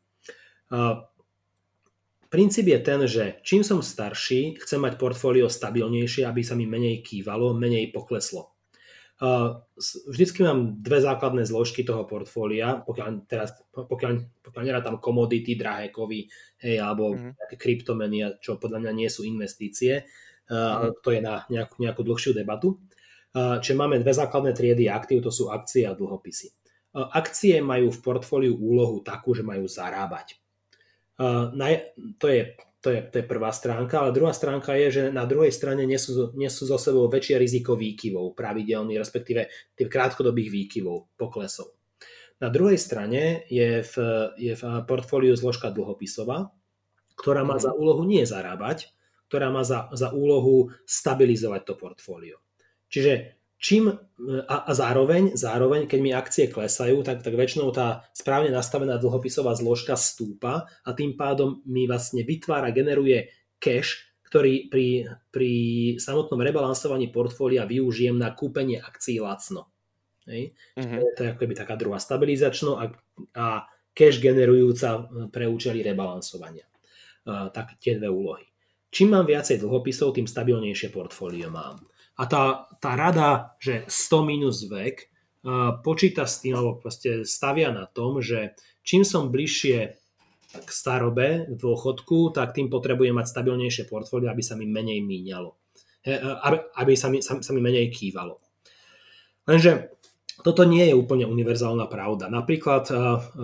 [2.33, 7.05] Princíp je ten, že čím som starší, chcem mať portfólio stabilnejšie, aby sa mi menej
[7.05, 8.52] kývalo, menej pokleslo.
[10.11, 16.27] Vždycky mám dve základné zložky toho portfólia, pokiaľ, teraz, pokiaľ, pokiaľ tam komodity, drahé kovy,
[16.59, 17.39] hej, alebo mm-hmm.
[17.39, 20.03] nejaké kryptomeny, čo podľa mňa nie sú investície,
[20.51, 20.99] mm-hmm.
[21.07, 22.83] to je na nejakú, nejakú dlhšiu debatu.
[23.33, 26.51] Čiže máme dve základné triedy aktív, to sú akcie a dlhopisy.
[26.93, 30.37] Akcie majú v portfóliu úlohu takú, že majú zarábať.
[31.17, 32.43] To je,
[32.83, 36.35] to, je, to je prvá stránka, ale druhá stránka je, že na druhej strane nesú,
[36.35, 39.47] nesú zo sebou väčšie riziko výkyvov, pravidelný, respektíve
[39.79, 41.79] tých krátkodobých výkyvov, poklesov.
[42.43, 43.95] Na druhej strane je v,
[44.35, 46.51] je v portfóliu zložka dlhopisová,
[47.15, 47.63] ktorá má mhm.
[47.63, 48.91] za úlohu nie zarábať,
[49.31, 52.43] ktorá má za, za úlohu stabilizovať to portfólio.
[52.91, 53.95] Čiže čím,
[54.51, 59.55] a, a zároveň, zároveň, keď mi akcie klesajú, tak, tak väčšinou tá správne nastavená dlhopisová
[59.55, 63.31] zložka stúpa a tým pádom mi vlastne vytvára, generuje
[63.63, 65.53] cash, ktorý pri, pri
[66.03, 69.71] samotnom rebalansovaní portfólia využijem na kúpenie akcií lacno.
[70.27, 70.59] Hej?
[70.75, 71.01] Mm-hmm.
[71.15, 72.91] To je akoby taká druhá stabilizačno a,
[73.39, 73.47] a
[73.95, 76.67] cash generujúca pre účely rebalansovania.
[77.29, 78.43] A, tak tie dve úlohy.
[78.93, 81.92] Čím mám viacej dlhopisov, tým stabilnejšie portfólio mám.
[82.23, 85.11] A tá, tá rada, že 100 minus vek,
[85.83, 88.55] počíta s tým, alebo proste stavia na tom, že
[88.87, 89.79] čím som bližšie
[90.53, 95.51] k starobe, k dôchodku, tak tým potrebujem mať stabilnejšie portfólio, aby sa mi menej míňalo.
[96.47, 98.39] Aby, aby sa, mi, sa, sa mi menej kývalo.
[99.51, 99.91] Lenže
[100.47, 102.31] toto nie je úplne univerzálna pravda.
[102.31, 102.87] Napríklad,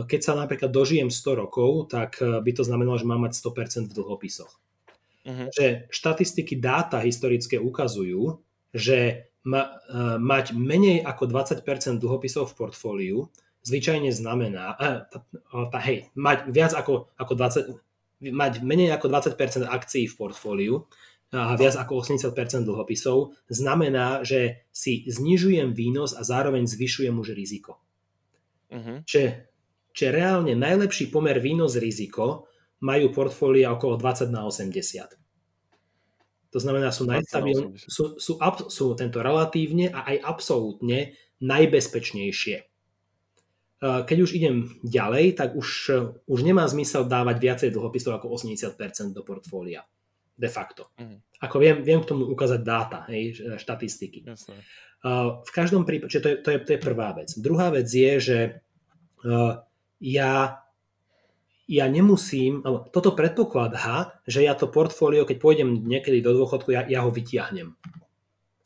[0.07, 3.97] keď sa napríklad dožijem 100 rokov, tak by to znamenalo, že mám mať 100% v
[3.99, 4.53] dlhopisoch.
[5.27, 5.49] Uh-huh.
[5.51, 8.39] Že štatistiky dáta historické ukazujú,
[8.75, 11.65] že ma, uh, mať menej ako 20%
[12.01, 13.19] dlhopisov v portfóliu
[13.69, 14.75] zvyčajne znamená,
[15.13, 15.19] tá,
[15.69, 20.75] tá, hej, mať viac ako, ako 20, mať menej ako 20% akcií v portfóliu
[21.29, 22.33] a viac ako 80%
[22.65, 27.77] dlhopisov znamená, že si znižujem výnos a zároveň zvyšujem už riziko.
[28.73, 29.05] Uh-huh.
[29.05, 29.53] Čiže,
[29.93, 32.49] čiže reálne najlepší pomer výnos-riziko
[32.81, 35.28] majú portfólia okolo 20 na 80.
[36.49, 41.13] To znamená, sú, najstabilne, sú, sú, sú, sú tento relatívne a aj absolútne
[41.45, 42.65] najbezpečnejšie.
[43.79, 45.69] Keď už idem ďalej, tak už,
[46.27, 49.87] už nemá zmysel dávať viacej dlhopisov ako 80% do portfólia.
[50.39, 50.91] De facto.
[50.99, 51.19] Mm.
[51.43, 54.27] Ako viem, viem k tomu ukázať dáta, hej, štatistiky.
[54.27, 54.59] Jasné.
[55.47, 57.31] V každom prípade, to je, to, je, to je prvá vec.
[57.39, 58.39] Druhá vec je, že
[60.03, 60.35] ja,
[61.69, 67.05] ja nemusím, toto predpokladá, že ja to portfólio, keď pôjdem niekedy do dôchodku, ja, ja
[67.05, 67.77] ho vytiahnem.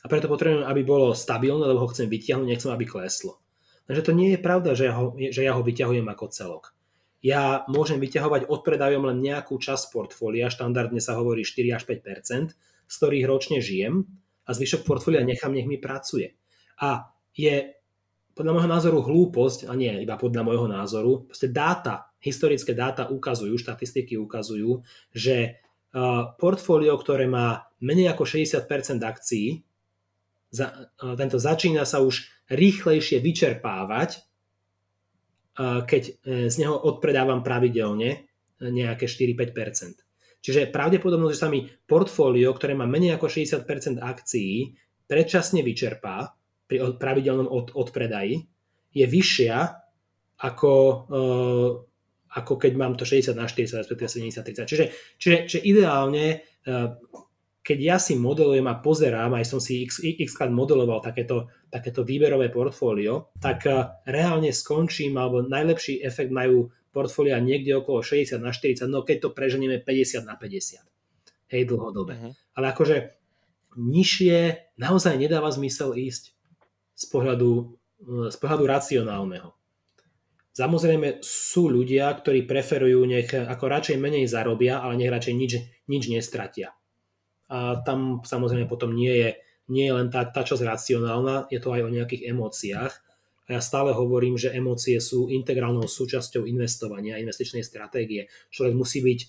[0.03, 3.43] A preto potrebujem, aby bolo stabilné, lebo ho chcem vytiahnuť, nechcem, aby kleslo.
[3.91, 6.65] Takže to nie je pravda, že ja ho, že ja ho vyťahujem ako celok.
[7.23, 12.55] Ja môžem vyťahovať odpredajom len nejakú časť portfólia, štandardne sa hovorí 4 až 5
[12.87, 14.07] z ktorých ročne žijem
[14.47, 16.39] a zvyšok portfólia nechám, nech mi pracuje.
[16.83, 17.79] A je
[18.35, 23.59] podľa môjho názoru hlúposť, a nie iba podľa môjho názoru, proste dáta, historické dáta ukazujú,
[23.59, 25.61] štatistiky ukazujú, že
[26.41, 28.65] portfólio, ktoré má menej ako 60%
[29.05, 29.61] akcií,
[30.53, 34.21] za, tento začína sa už rýchlejšie vyčerpávať,
[35.61, 36.13] keď e,
[36.49, 38.19] z neho odpredávam pravidelne e,
[38.69, 40.01] nejaké 4-5%.
[40.43, 44.75] Čiže pravdepodobnosť, že sa mi portfólio, ktoré má menej ako 60% akcií,
[45.07, 46.35] predčasne vyčerpá
[46.67, 48.49] pri pravidelnom od, odpredaji,
[48.93, 49.57] je vyššia
[50.41, 51.69] ako, uh,
[52.33, 54.65] ako keď mám to 60 na 40, respektíve 70 30.
[54.65, 54.85] Čiže,
[55.21, 56.97] čiže, čiže ideálne uh,
[57.63, 62.03] keď ja si modelujem a pozerám, aj som si x, x krát modeloval takéto, takéto
[62.03, 68.51] výberové portfólio, tak eh, reálne skončím, alebo najlepší efekt majú portfólia niekde okolo 60 na
[68.51, 70.83] 40, no keď to preženieme 50 na 50.
[71.55, 72.19] Hej, dlhodobé.
[72.19, 72.33] Uh-huh.
[72.59, 73.15] Ale akože
[73.79, 76.35] nižšie naozaj nedáva zmysel ísť
[76.99, 79.55] z pohľadu, eh, z pohľadu racionálneho.
[80.53, 85.53] Samozrejme sú ľudia, ktorí preferujú nech ako radšej menej zarobia, ale nech radšej nič,
[85.89, 86.77] nič nestratia
[87.53, 89.31] a tam samozrejme potom nie je,
[89.69, 92.93] nie je len tá, tá časť racionálna, je to aj o nejakých emóciách.
[93.45, 98.33] A ja stále hovorím, že emócie sú integrálnou súčasťou investovania, investičnej stratégie.
[98.49, 99.21] Človek musí byť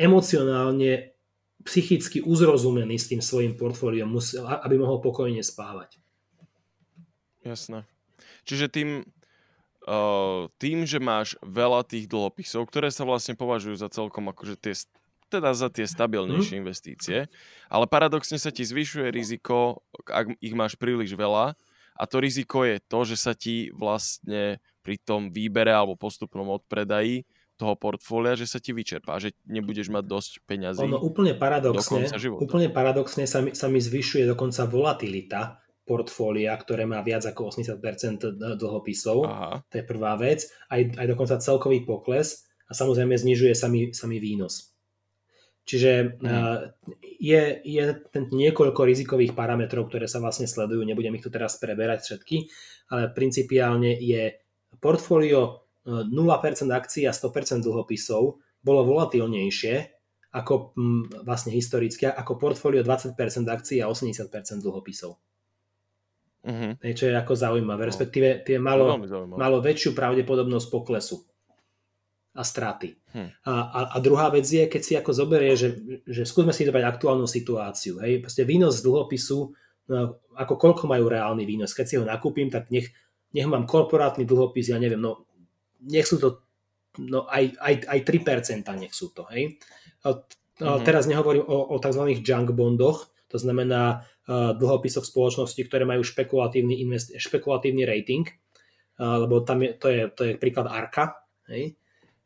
[0.00, 1.12] emocionálne,
[1.60, 4.08] psychicky uzrozumený s tým svojim portfóliom,
[4.64, 6.00] aby mohol pokojne spávať.
[7.44, 7.84] Jasné.
[8.48, 9.04] Čiže tým,
[10.60, 14.74] tým, že máš veľa tých dlhopisov, ktoré sa vlastne považujú za celkom akože tie
[15.30, 16.62] teda za tie stabilnejšie mm.
[16.66, 17.18] investície,
[17.70, 21.54] ale paradoxne sa ti zvyšuje riziko, ak ich máš príliš veľa
[21.94, 27.22] a to riziko je to, že sa ti vlastne pri tom výbere alebo postupnom odpredaji
[27.54, 30.82] toho portfólia, že sa ti vyčerpá, že nebudeš mať dosť peňazí.
[30.82, 32.10] Ono úplne paradoxne,
[32.40, 35.60] úplne paradoxne sa mi, sa mi zvyšuje dokonca volatilita
[35.90, 39.26] portfólia, ktoré má viac ako 80% dlhopisov.
[39.26, 39.58] Aha.
[39.66, 40.46] To je prvá vec.
[40.70, 44.70] Aj, aj dokonca celkový pokles a samozrejme znižuje sa mi, sa mi výnos.
[45.66, 46.26] Čiže mm.
[47.18, 52.06] je, je ten niekoľko rizikových parametrov, ktoré sa vlastne sledujú, nebudem ich tu teraz preberať
[52.06, 52.46] všetky,
[52.94, 54.34] ale principiálne je
[54.78, 58.22] portfólio 0% e, akcií a 100% dlhopisov
[58.62, 59.74] bolo volatilnejšie
[60.30, 60.74] ako
[61.26, 63.18] vlastne historicky, ako portfólio 20%
[63.50, 65.18] akcií a 80% dlhopisov.
[66.40, 66.72] Uh-huh.
[66.80, 68.96] Čo je ako zaujímavé, respektíve tie malo,
[69.36, 71.20] malo väčšiu pravdepodobnosť poklesu
[72.32, 72.96] a straty.
[73.12, 73.28] Hm.
[73.44, 76.84] A, a, a druhá vec je, keď si ako zoberie, že, že skúsme si zobrať
[76.86, 77.98] aktuálnu situáciu.
[78.00, 78.22] Hej?
[78.22, 79.38] Proste výnos z dlhopisu,
[79.90, 81.74] no, ako koľko majú reálny výnos.
[81.74, 82.88] Keď si ho nakúpim, tak nech,
[83.34, 85.26] nech mám korporátny dlhopis, ja neviem, no
[85.84, 86.46] nech sú to
[87.02, 89.26] no, aj, aj, aj 3% nech sú to.
[89.34, 89.58] Hej?
[90.06, 90.86] A, a mm-hmm.
[90.86, 92.22] Teraz nehovorím o, o tzv.
[92.22, 99.46] junk bondoch, to znamená uh, dlhopisoch spoločnosti, ktoré majú špekulatívny, invest, špekulatívny rating, uh, lebo
[99.46, 101.14] tam je, to, je, to je príklad ARKA,
[101.46, 101.78] hej?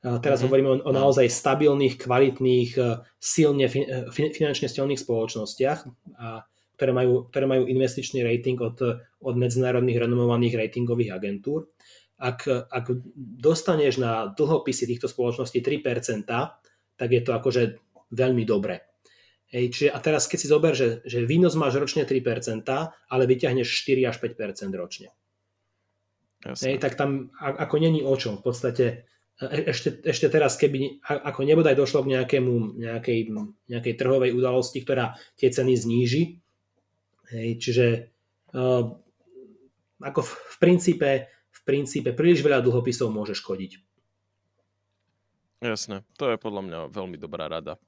[0.05, 0.45] Teraz mm-hmm.
[0.45, 5.81] hovoríme o, o naozaj stabilných, kvalitných, e, silne fin, finančne silných spoločnostiach,
[6.21, 6.45] a,
[6.77, 8.77] ktoré, majú, ktoré majú investičný rating od,
[9.25, 11.73] od medzinárodných renomovaných ratingových agentúr.
[12.21, 12.85] Ak, ak
[13.17, 16.29] dostaneš na dlhopisy týchto spoločností 3%,
[16.95, 17.63] tak je to akože
[18.13, 18.94] veľmi dobre.
[19.55, 23.71] Hej, čiže, a teraz keď si zober, že, že výnos máš ročne 3%, ale vyťahneš
[23.71, 25.15] 4 až 5% ročne.
[26.43, 28.43] Hej, tak tam ako není o čom.
[28.43, 33.35] V podstate E, ešte, ešte teraz, keby ako nebodaj došlo k nejakému, nejakej,
[33.67, 36.39] nejakej trhovej udalosti, ktorá tie ceny zníži.
[37.35, 37.87] Hej, čiže
[38.53, 38.95] uh,
[39.99, 41.11] ako v, v, princípe,
[41.51, 43.81] v princípe príliš veľa dlhopisov môže škodiť.
[45.65, 47.81] Jasné, to je podľa mňa veľmi dobrá rada.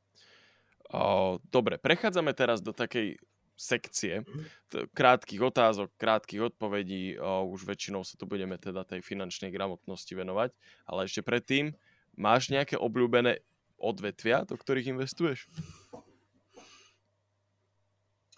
[1.50, 3.18] Dobre, prechádzame teraz do takej
[3.56, 4.92] sekcie mhm.
[4.92, 7.16] krátkých otázok, krátkých odpovedí.
[7.24, 10.52] Už väčšinou sa tu budeme teda tej finančnej gramotnosti venovať.
[10.84, 11.72] Ale ešte predtým,
[12.14, 13.40] máš nejaké obľúbené
[13.80, 15.48] odvetvia, do ktorých investuješ?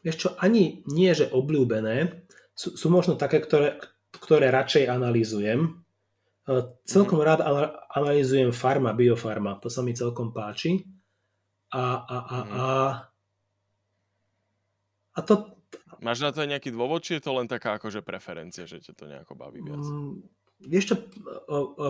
[0.06, 2.22] Vieš čo, ani nie, že obľúbené,
[2.54, 3.78] sú, sú možno také, ktoré,
[4.14, 5.82] ktoré radšej analýzujem.
[6.86, 7.44] Celkom rád
[7.92, 10.86] analýzujem farma, biofarma, to sa mi celkom páči.
[11.68, 12.64] A, a, a, a,
[15.14, 15.58] a to...
[16.00, 19.04] Máš na to nejaký dôvod, či je to len taká akože preferencia, že ťa to
[19.10, 19.82] nejako baví viac?
[19.82, 20.22] Mm,
[20.64, 20.96] vieš čo,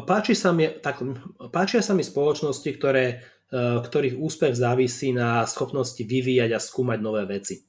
[0.08, 1.04] páči sa mi, tak,
[1.52, 3.20] páčia sa mi spoločnosti, ktoré,
[3.52, 7.68] ktorých úspech závisí na schopnosti vyvíjať a skúmať nové veci.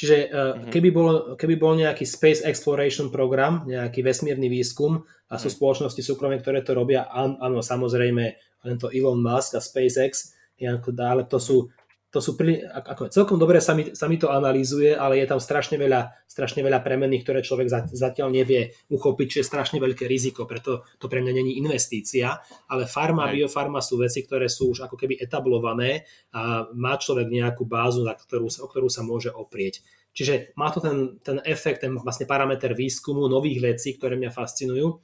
[0.00, 5.52] Čiže uh, keby, bol, keby bol nejaký Space Exploration program, nejaký vesmírny výskum a sú
[5.52, 5.54] mhm.
[5.60, 8.24] spoločnosti súkromné, ktoré to robia, áno, samozrejme,
[8.64, 10.32] len to Elon Musk a SpaceX,
[10.66, 11.72] ale to sú
[12.10, 15.38] to sú prí, ako, celkom dobre sa mi, sa mi to analýzuje, ale je tam
[15.38, 20.42] strašne veľa, strašne veľa premenných, ktoré človek zatiaľ nevie uchopiť, čo je strašne veľké riziko,
[20.42, 24.90] preto to pre mňa není investícia, ale farma a biofarma sú veci, ktoré sú už
[24.90, 26.02] ako keby etablované
[26.34, 29.78] a má človek nejakú bázu, na ktorú, o ktorú sa môže oprieť.
[30.10, 34.98] Čiže má to ten, ten efekt, ten vlastne parameter výskumu nových vecí, ktoré mňa fascinujú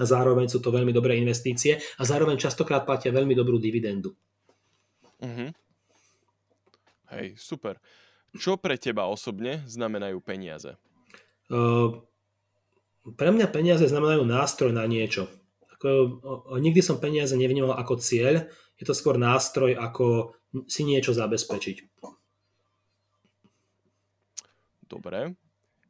[0.00, 4.16] a zároveň sú to veľmi dobré investície a zároveň častokrát platia veľmi dobrú dividendu.
[5.20, 5.50] Uh-huh.
[7.12, 7.76] Hej, super.
[8.32, 10.78] Čo pre teba osobne znamenajú peniaze?
[11.50, 11.98] Uh,
[13.18, 15.26] pre mňa peniaze znamenajú nástroj na niečo.
[15.76, 15.88] Ako,
[16.62, 18.46] nikdy som peniaze nevnímal ako cieľ,
[18.78, 20.36] je to skôr nástroj, ako
[20.70, 21.76] si niečo zabezpečiť.
[24.86, 25.34] Dobre.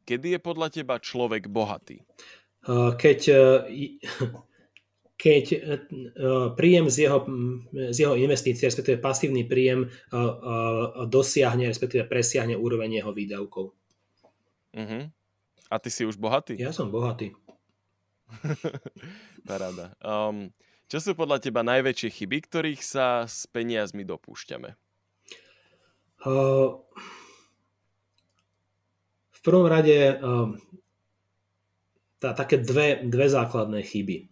[0.05, 2.01] Kedy je podľa teba človek bohatý?
[2.65, 3.19] Uh, keď
[5.21, 5.61] keď e, e,
[6.57, 7.19] príjem z jeho,
[7.93, 9.87] z jeho investície, respektíve pasívny príjem e,
[11.05, 13.69] dosiahne, respektíve presiahne úroveň jeho výdavkov.
[14.73, 15.03] Uh-huh.
[15.69, 16.57] A ty si už bohatý?
[16.57, 17.37] Ja som bohatý.
[19.49, 19.93] Paráda.
[20.01, 20.49] Um,
[20.89, 24.73] čo sú podľa teba najväčšie chyby, ktorých sa s peniazmi dopúšťame?
[26.25, 26.81] Uh,
[29.29, 30.49] v prvom rade uh,
[32.17, 34.30] tá, také dve, dve základné chyby.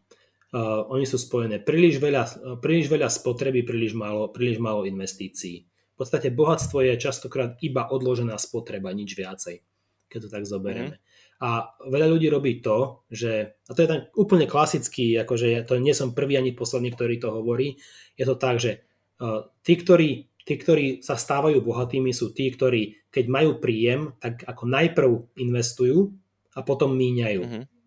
[0.49, 1.61] Uh, oni sú spojené.
[1.61, 5.69] Príliš veľa, príliš veľa spotreby, príliš málo, príliš málo investícií.
[5.93, 9.61] V podstate bohatstvo je častokrát iba odložená spotreba, nič viacej,
[10.09, 10.97] keď to tak zoberieme.
[10.97, 11.01] Mm.
[11.45, 15.93] A veľa ľudí robí to, že, a to je ten úplne klasický, akože to nie
[15.93, 17.77] som prvý ani posledný, ktorý to hovorí,
[18.17, 18.89] je to tak, že
[19.21, 24.49] uh, tí, ktorí, tí, ktorí sa stávajú bohatými, sú tí, ktorí, keď majú príjem, tak
[24.49, 26.09] ako najprv investujú
[26.57, 27.43] a potom míňajú.
[27.45, 27.78] Mm-hmm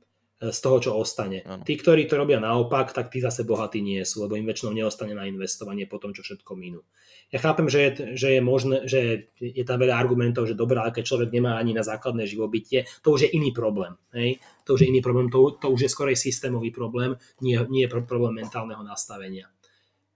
[0.50, 1.46] z toho, čo ostane.
[1.46, 1.62] Ano.
[1.62, 5.14] Tí, ktorí to robia naopak, tak tí zase bohatí nie sú, lebo im väčšinou neostane
[5.14, 6.82] na investovanie po tom, čo všetko minú.
[7.30, 11.04] Ja chápem, že je, že je možné, že je tam veľa argumentov, že dobrá, keď
[11.06, 13.94] človek nemá ani na základné živobytie, to už je iný problém.
[14.10, 14.42] Hej?
[14.66, 17.92] To už je iný problém, to, to už je skorej systémový problém, nie, nie je
[17.94, 19.46] problém mentálneho nastavenia.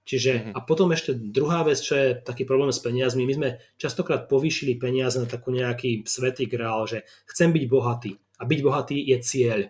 [0.06, 0.52] Čiže, uh-huh.
[0.54, 4.78] a potom ešte druhá vec, čo je taký problém s peniazmi, my sme častokrát povýšili
[4.78, 8.14] peniaze na takú nejaký svetý grál, že chcem byť bohatý.
[8.38, 9.60] A byť bohatý je cieľ.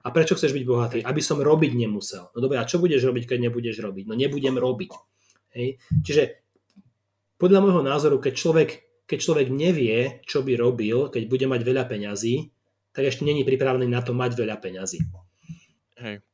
[0.00, 0.98] A prečo chceš byť bohatý?
[1.04, 2.32] Aby som robiť nemusel.
[2.32, 4.04] No dobre, a čo budeš robiť, keď nebudeš robiť?
[4.08, 4.92] No nebudem robiť.
[5.52, 5.76] Hej?
[6.00, 6.22] Čiže
[7.36, 8.70] podľa môjho názoru, keď človek,
[9.04, 12.48] keď človek nevie, čo by robil, keď bude mať veľa peňazí,
[12.96, 15.04] tak ešte není pripravený na to mať veľa peňazí.
[16.00, 16.24] Hej.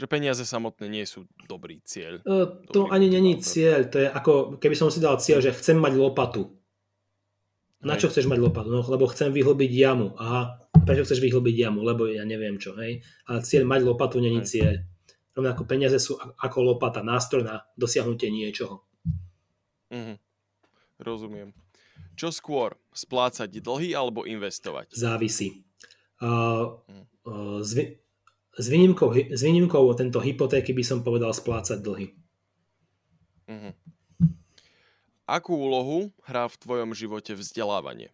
[0.00, 2.24] Že peniaze samotné nie sú dobrý cieľ.
[2.24, 3.84] Uh, to dobrý ani není cieľ.
[3.92, 6.59] To je ako, keby som si dal cieľ, že chcem mať lopatu.
[7.80, 8.68] Na čo chceš mať lopatu?
[8.68, 10.12] No, lebo chcem vyhlbiť jamu.
[10.20, 11.80] Aha, prečo chceš vyhlbiť jamu?
[11.80, 13.00] Lebo ja neviem čo, hej.
[13.24, 14.84] Ale cieľ mať lopatu není cieľ.
[15.32, 18.84] Rovnako peniaze sú ako lopata, nástroj na dosiahnutie niečoho.
[19.88, 20.20] Mhm.
[21.00, 21.56] Rozumiem.
[22.20, 24.92] Čo skôr, splácať dlhy alebo investovať?
[24.92, 25.64] Závisí.
[26.20, 26.76] Uh,
[27.24, 27.72] uh, s,
[28.52, 32.12] s, výnimkou, s výnimkou tento hypotéky by som povedal splácať dlhy.
[33.48, 33.72] Uh-huh.
[35.30, 38.10] Akú úlohu hrá v tvojom živote vzdelávanie?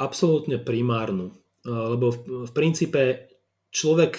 [0.00, 1.36] Absolútne primárnu.
[1.68, 3.28] Lebo v, princípe
[3.68, 4.16] človek...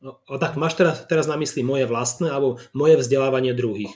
[0.00, 3.92] O, tak máš teraz, teraz na mysli moje vlastné alebo moje vzdelávanie druhých?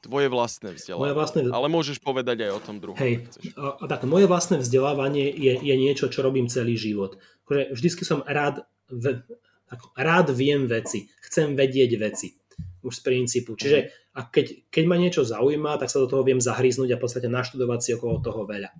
[0.00, 1.04] Tvoje vlastné vzdelávanie.
[1.12, 1.40] Moje vlastné...
[1.48, 3.00] Ale môžeš povedať aj o tom druhom.
[3.00, 7.16] Hej, a, a tak moje vlastné vzdelávanie je, je niečo, čo robím celý život.
[7.44, 11.08] Akože vždycky som rád, tak, rád viem veci.
[11.24, 12.36] Chcem vedieť veci
[12.84, 13.56] už z princípu.
[13.56, 17.02] Čiže a keď, keď ma niečo zaujíma, tak sa do toho viem zahryznúť a v
[17.02, 18.70] podstate naštudovať si okolo toho veľa.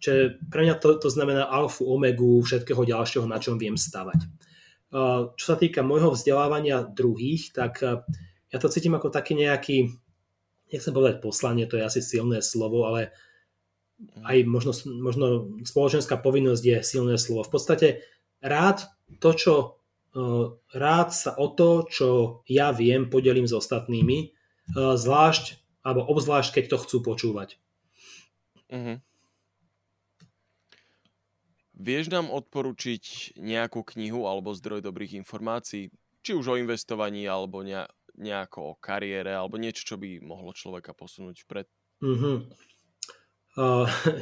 [0.00, 4.24] Čiže pre mňa to, to znamená alfu, omegu, všetkého ďalšieho, na čom viem stavať.
[5.36, 8.00] Čo sa týka môjho vzdelávania druhých, tak uh,
[8.48, 9.92] ja to cítim ako taký nejaký,
[10.72, 13.12] nechcem povedať poslanie, to je asi silné slovo, ale
[14.24, 17.44] aj možno, možno spoločenská povinnosť je silné slovo.
[17.44, 17.88] V podstate
[18.40, 18.88] rád
[19.20, 19.54] to, čo
[20.72, 22.08] rád sa o to, čo
[22.48, 24.32] ja viem, podelím s ostatnými,
[24.74, 27.56] zvlášť, alebo obzvlášť, keď to chcú počúvať.
[28.68, 29.00] Uh-huh.
[31.78, 35.88] Vieš nám odporučiť nejakú knihu alebo zdroj dobrých informácií,
[36.20, 37.86] či už o investovaní, alebo ne,
[38.18, 41.66] nejako o kariére, alebo niečo, čo by mohlo človeka posunúť vpred?
[42.02, 42.44] Uh-huh.
[43.56, 44.20] Uh, uh,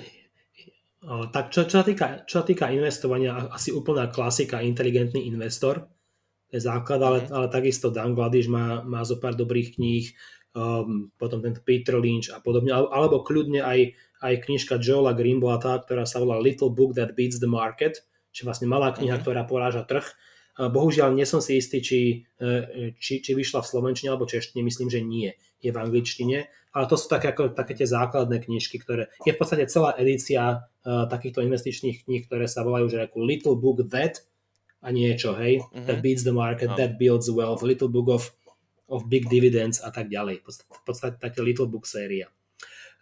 [1.06, 5.86] tak čo, čo, sa týka, čo sa týka investovania, asi úplná klasika, inteligentný investor,
[6.50, 7.36] to je základ, ale, uh-huh.
[7.42, 10.10] ale takisto Dan Gladiš má, má zo pár dobrých kníh,
[10.54, 13.94] um, potom tento Peter Lynch a podobne, alebo kľudne aj
[14.24, 18.00] aj knižka Joela Greenblatta, ktorá sa volá Little Book That Beats the Market,
[18.32, 19.24] čiže vlastne malá kniha, uh-huh.
[19.24, 20.06] ktorá poráža trh.
[20.56, 24.88] Bohužiaľ, nie som si istý, či, e, či, či vyšla v slovenčine alebo češtine, myslím,
[24.88, 25.36] že nie.
[25.60, 29.12] Je v angličtine, ale to sú také, ako, také tie základné knižky, ktoré...
[29.28, 33.56] Je v podstate celá edícia uh, takýchto investičných kníh, ktoré sa volajú, že ako Little
[33.56, 34.24] Book That
[34.80, 35.60] a niečo, hej?
[35.60, 35.84] Uh-huh.
[35.88, 36.80] That beats the market, uh-huh.
[36.80, 38.32] that builds wealth, Little Book of,
[38.88, 40.40] of big dividends a tak ďalej.
[40.44, 42.32] V podstate také Little Book séria.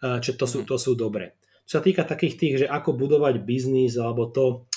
[0.03, 0.67] Čiže to sú, mhm.
[0.67, 1.39] to sú dobré.
[1.65, 4.69] Čo sa týka takých tých, že ako budovať biznis alebo to,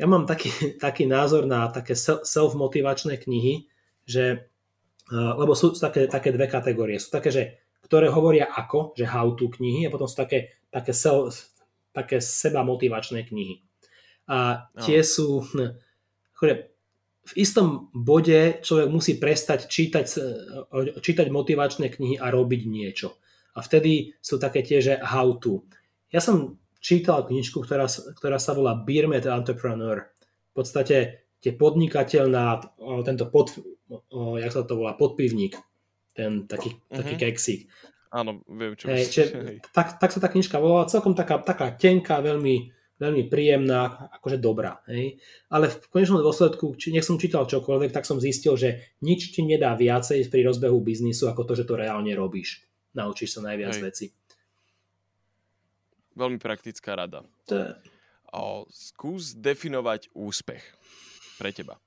[0.00, 0.48] ja mám taký,
[0.84, 1.92] taký názor na také
[2.24, 3.68] self-motivačné knihy,
[4.08, 4.48] že,
[5.12, 6.96] lebo sú také, také dve kategórie.
[6.96, 7.42] Sú také, že,
[7.84, 11.52] ktoré hovoria ako, že how to knihy a potom sú také, také, self,
[11.92, 13.60] také seba motivačné knihy.
[14.30, 15.06] A tie no.
[15.06, 15.76] sú, hm,
[16.38, 16.54] akože
[17.20, 20.06] v istom bode človek musí prestať čítať,
[20.98, 23.20] čítať motivačné knihy a robiť niečo.
[23.54, 25.66] A vtedy sú také tie, že how to.
[26.10, 30.08] Ja som čítal knižku, ktorá, ktorá sa volá Beer Met Entrepreneur.
[30.50, 32.58] V podstate tie podnikateľ na
[33.04, 33.54] tento pod,
[34.10, 35.54] o, jak sa to volá, podpivník.
[36.16, 37.00] Ten taký, uh-huh.
[37.00, 37.60] taký keksík.
[38.10, 42.18] Áno, viem, čo hey, čiže, tak, tak sa tá knižka volá, celkom taká, taká tenká,
[42.18, 44.82] veľmi, veľmi príjemná, akože dobrá.
[44.90, 45.22] Hej.
[45.46, 49.46] Ale v konečnom dôsledku, či nech som čítal čokoľvek, tak som zistil, že nič ti
[49.46, 53.82] nedá viacej pri rozbehu biznisu, ako to, že to reálne robíš naučíš sa najviac Hej.
[53.82, 54.06] veci.
[56.18, 57.22] Veľmi praktická rada.
[58.30, 60.62] O, skús definovať úspech
[61.38, 61.78] pre teba.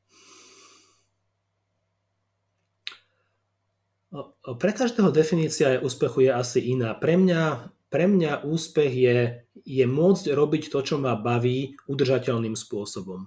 [4.44, 6.94] Pre každého definícia úspechu je asi iná.
[6.94, 9.18] Pre mňa, pre mňa úspech je,
[9.66, 13.26] je môcť robiť to, čo ma baví, udržateľným spôsobom.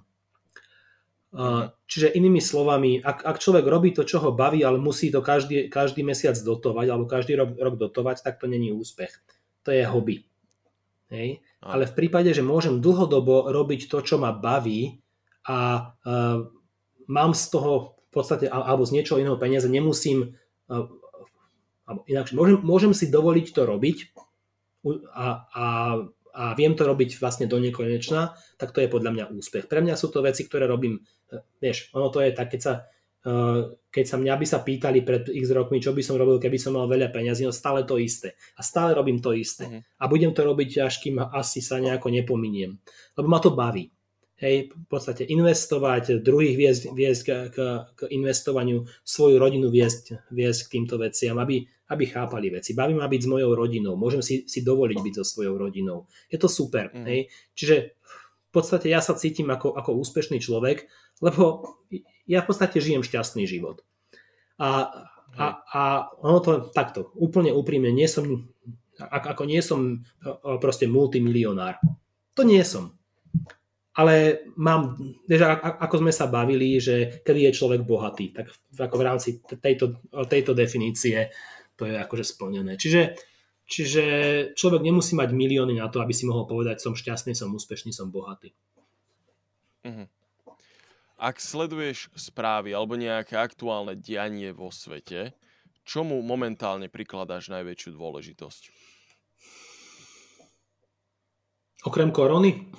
[1.91, 5.67] Čiže inými slovami, ak, ak človek robí to, čo ho baví, ale musí to každý,
[5.67, 9.11] každý mesiac dotovať alebo každý rok, rok dotovať, tak to není úspech.
[9.67, 10.23] To je hobby.
[11.07, 11.43] Hej?
[11.63, 14.99] Ale v prípade, že môžem dlhodobo robiť to, čo ma baví
[15.47, 16.47] a uh,
[17.07, 20.35] mám z toho v podstate, alebo z niečoho iného peniaze, nemusím,
[20.67, 20.87] uh,
[21.87, 23.97] alebo inakšie, môžem, môžem si dovoliť to robiť
[25.15, 25.65] a, a
[26.37, 29.65] a viem to robiť vlastne do nekonečna, tak to je podľa mňa úspech.
[29.65, 31.01] Pre mňa sú to veci, ktoré robím,
[31.33, 32.73] e, vieš, ono to je tak, keď sa,
[33.91, 36.77] keď sa mňa by sa pýtali pred x rokmi, čo by som robil, keby som
[36.77, 38.37] mal veľa peňazí, no stále to isté.
[38.55, 39.67] A stále robím to isté.
[39.67, 39.81] Uh-huh.
[39.99, 42.77] A budem to robiť, až kým asi sa nejako nepominiem.
[43.17, 43.91] Lebo ma to baví.
[44.37, 47.57] Hej, v podstate investovať, druhých viesť, viesť k, k,
[47.97, 52.77] k investovaniu, svoju rodinu viesť, viesť k týmto veciam, aby, aby chápali veci.
[52.77, 56.05] Baví ma byť s mojou rodinou, môžem si, si dovoliť byť so svojou rodinou.
[56.29, 56.93] Je to super.
[56.93, 57.05] Mm.
[57.09, 57.19] Hej?
[57.57, 57.75] Čiže
[58.21, 60.85] v podstate ja sa cítim ako, ako úspešný človek,
[61.25, 61.73] lebo
[62.27, 63.81] ja v podstate žijem šťastný život.
[64.59, 64.91] A,
[65.37, 65.81] a, a
[66.21, 68.51] ono to takto, úplne úprimne, nie som,
[68.99, 70.03] ako nie som
[70.59, 71.79] proste multimilionár.
[72.35, 72.93] To nie som.
[73.97, 74.93] Ale mám,
[75.25, 79.97] vieš, ako sme sa bavili, že kedy je človek bohatý, tak ako v rámci tejto,
[80.29, 81.33] tejto definície
[81.77, 82.77] to je akože splnené.
[82.77, 83.17] Čiže,
[83.65, 84.03] čiže
[84.53, 88.09] človek nemusí mať milióny na to, aby si mohol povedať, som šťastný, som úspešný, som
[88.13, 88.53] bohatý.
[89.85, 90.09] Uh-huh.
[91.17, 95.33] Ak sleduješ správy alebo nejaké aktuálne dianie vo svete,
[95.81, 98.63] čomu momentálne prikladáš najväčšiu dôležitosť?
[101.89, 102.69] Okrem korony?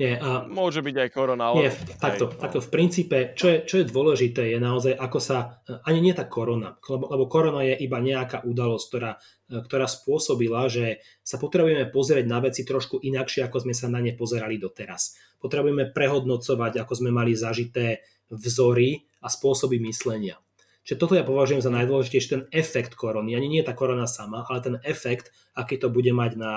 [0.00, 0.46] Nie, a...
[0.48, 1.66] Môže byť aj korona, ale...
[1.66, 5.60] Nie, takto, aj, takto v princípe, čo je, čo je dôležité, je naozaj, ako sa,
[5.84, 9.12] ani nie tá korona, lebo, lebo korona je iba nejaká udalosť, ktorá,
[9.50, 14.16] ktorá spôsobila, že sa potrebujeme pozrieť na veci trošku inakšie, ako sme sa na ne
[14.16, 15.20] pozerali doteraz.
[15.40, 20.38] Potrebujeme prehodnocovať, ako sme mali zažité vzory a spôsoby myslenia.
[20.84, 23.36] Čiže toto ja považujem za najdôležitejší ten efekt korony.
[23.36, 26.54] Ani nie tá korona sama, ale ten efekt, aký to bude mať na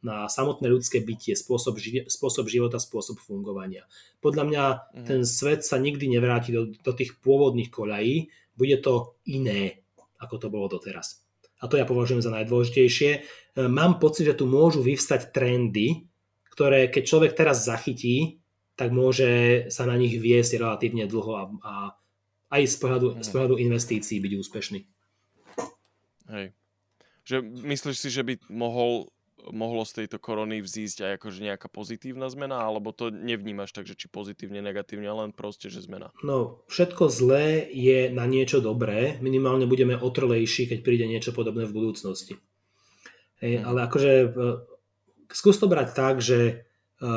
[0.00, 3.84] na samotné ľudské bytie, spôsob, ži- spôsob života, spôsob fungovania.
[4.24, 5.04] Podľa mňa mm.
[5.04, 9.84] ten svet sa nikdy nevráti do, do tých pôvodných koľají, bude to iné,
[10.16, 11.20] ako to bolo doteraz.
[11.60, 13.10] A to ja považujem za najdôležitejšie.
[13.12, 13.18] E,
[13.68, 16.08] mám pocit, že tu môžu vyvstať trendy,
[16.60, 18.44] ktoré keď človek teraz zachytí,
[18.76, 21.72] tak môže sa na nich viesť relatívne dlho a, a
[22.52, 23.24] aj z pohľadu, mm.
[23.24, 24.80] z pohľadu investícií byť úspešný.
[26.28, 26.52] Hej
[27.24, 29.08] Že myslíš si, že by mohol
[29.48, 33.96] mohlo z tejto korony vzísť aj akože nejaká pozitívna zmena, alebo to nevnímaš tak, že
[33.96, 36.12] či pozitívne, negatívne, len proste, že zmena?
[36.20, 41.72] No, všetko zlé je na niečo dobré, minimálne budeme otrlejší, keď príde niečo podobné v
[41.72, 42.36] budúcnosti.
[43.40, 43.64] Hej, hmm.
[43.64, 44.28] Ale akože e,
[45.32, 46.38] skús to brať tak, že
[47.00, 47.08] e,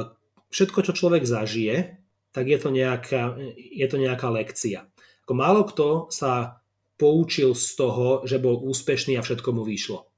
[0.54, 2.00] všetko, čo človek zažije,
[2.34, 4.90] tak je to nejaká, je to nejaká lekcia.
[5.24, 6.64] Ako málo kto sa
[6.98, 10.10] poučil z toho, že bol úspešný a všetko mu vyšlo.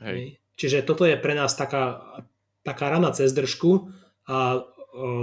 [0.00, 0.40] Hej.
[0.54, 2.00] Čiže toto je pre nás taká,
[2.62, 3.90] taká rana cez držku
[4.28, 4.62] a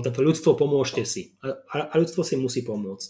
[0.04, 1.40] toto ľudstvo pomôžte si.
[1.40, 3.10] A, a ľudstvo si musí pomôcť.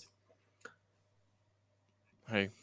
[2.32, 2.54] Hej.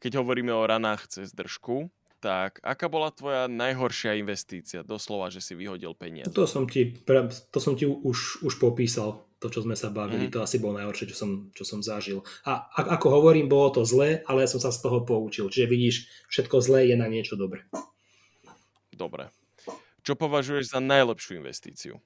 [0.00, 4.80] Keď hovoríme o ranách cez držku, tak aká bola tvoja najhoršia investícia?
[4.82, 6.32] Doslova, že si vyhodil peniaze.
[6.32, 6.96] To som ti,
[7.52, 10.26] to som ti už, už popísal, to, čo sme sa bavili.
[10.26, 10.32] Mm.
[10.32, 12.24] To asi bolo najhoršie, čo som, čo som zažil.
[12.48, 15.52] A ako hovorím, bolo to zlé, ale ja som sa z toho poučil.
[15.52, 15.96] Čiže vidíš,
[16.32, 17.68] všetko zlé je na niečo dobré.
[18.96, 19.28] Dobre.
[20.00, 22.00] Čo považuješ za najlepšiu investíciu?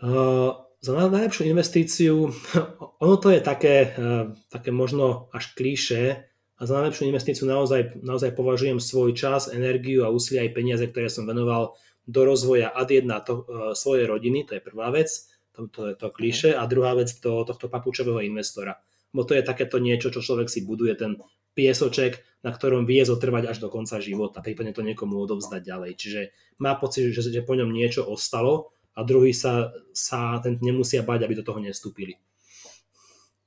[0.00, 2.32] Uh, za najlepšiu investíciu,
[3.04, 6.29] ono to je také, uh, také možno až klíše,
[6.60, 11.08] a za najlepšiu investíciu naozaj, naozaj považujem svoj čas, energiu a úsilie aj peniaze, ktoré
[11.08, 11.72] som venoval
[12.04, 15.08] do rozvoja ad jedna to, uh, svojej rodiny, to je prvá vec,
[15.56, 18.76] to, to je to klíše, a druhá vec to, tohto papučového investora.
[19.08, 21.16] Bo to je takéto niečo, čo človek si buduje, ten
[21.56, 25.92] piesoček, na ktorom vie zotrvať až do konca života, prípadne to niekomu odovzdať ďalej.
[25.96, 26.20] Čiže
[26.60, 31.24] má pocit, že, že po ňom niečo ostalo a druhý sa, sa ten nemusia bať,
[31.24, 32.20] aby do toho nestúpili.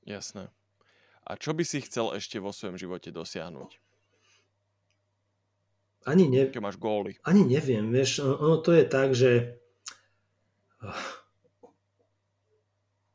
[0.04, 0.50] Jasné.
[1.24, 3.80] A čo by si chcel ešte vo svojom živote dosiahnuť?
[6.04, 6.52] Ani neviem.
[6.52, 7.16] Keď máš góly.
[7.24, 9.56] Ani neviem, vieš, ono to je tak, že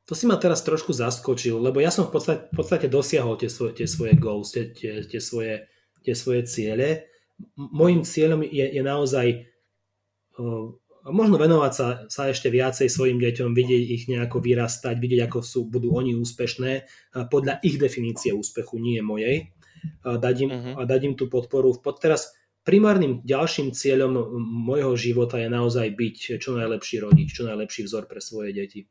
[0.10, 3.45] to si ma teraz trošku zaskočil, lebo ja som v podstate, v podstate dosiahol tie
[3.45, 5.70] svoje, tie svoje goals, tie, tie, tie, svoje,
[6.01, 7.05] tie svoje ciele.
[7.53, 9.45] Mojím cieľom je, je naozaj
[11.12, 15.60] možno venovať sa, sa ešte viacej svojim deťom, vidieť ich nejako vyrastať, vidieť, ako sú,
[15.68, 16.88] budú oni úspešné
[17.28, 19.51] podľa ich definície úspechu, nie mojej.
[20.03, 20.84] Uh, dať, im, uh-huh.
[20.84, 21.72] dať im tú podporu.
[21.80, 22.36] Pod teraz
[22.68, 24.12] primárnym ďalším cieľom
[24.43, 28.86] môjho života je naozaj byť čo najlepší rodič, čo najlepší vzor pre svoje deti.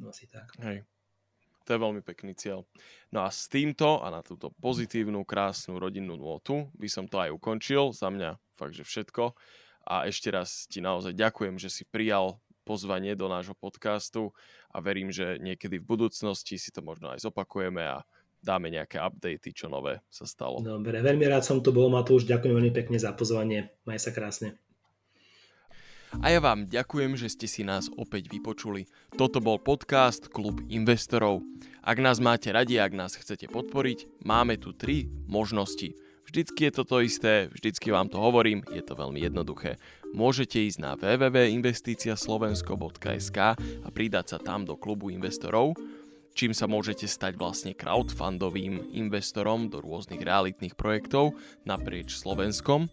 [0.00, 0.50] No asi tak.
[0.64, 0.88] Hej.
[1.62, 2.66] To je veľmi pekný cieľ.
[3.14, 7.30] No a s týmto a na túto pozitívnu, krásnu rodinnú nôtu by som to aj
[7.30, 7.94] ukončil.
[7.94, 9.36] Za mňa fakt, že všetko.
[9.82, 14.30] A ešte raz ti naozaj ďakujem, že si prijal pozvanie do nášho podcastu
[14.70, 18.06] a verím, že niekedy v budúcnosti si to možno aj zopakujeme a
[18.42, 20.58] dáme nejaké updaty, čo nové sa stalo.
[20.62, 22.26] Dobre, veľmi rád som tu bol, Matúš.
[22.26, 23.70] Ďakujem veľmi pekne za pozvanie.
[23.86, 24.58] Maj sa krásne.
[26.20, 28.84] A ja vám ďakujem, že ste si nás opäť vypočuli.
[29.16, 31.40] Toto bol podcast Klub investorov.
[31.80, 35.96] Ak nás máte radi, ak nás chcete podporiť, máme tu tri možnosti.
[36.32, 39.76] Vždycky je to to isté, vždycky vám to hovorím, je to veľmi jednoduché.
[40.16, 45.76] Môžete ísť na www.investiciaslovensko.sk a pridať sa tam do klubu investorov,
[46.32, 51.36] čím sa môžete stať vlastne crowdfundovým investorom do rôznych realitných projektov
[51.68, 52.88] naprieč Slovenskom,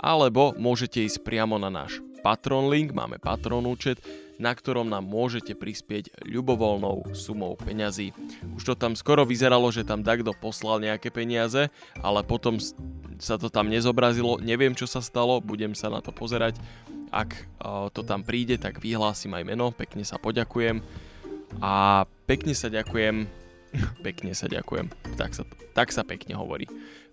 [0.00, 4.02] alebo môžete ísť priamo na náš Patron link, máme Patron účet,
[4.38, 8.14] na ktorom nám môžete prispieť ľubovoľnou sumou peňazí.
[8.54, 11.66] Už to tam skoro vyzeralo, že tam takto poslal nejaké peniaze,
[11.98, 12.62] ale potom
[13.18, 16.54] sa to tam nezobrazilo, neviem čo sa stalo, budem sa na to pozerať.
[17.10, 17.34] Ak
[17.96, 20.84] to tam príde, tak vyhlásim aj meno, pekne sa poďakujem
[21.58, 23.26] a pekne sa ďakujem,
[24.06, 25.42] pekne sa ďakujem, tak sa,
[25.74, 26.68] tak sa pekne hovorí.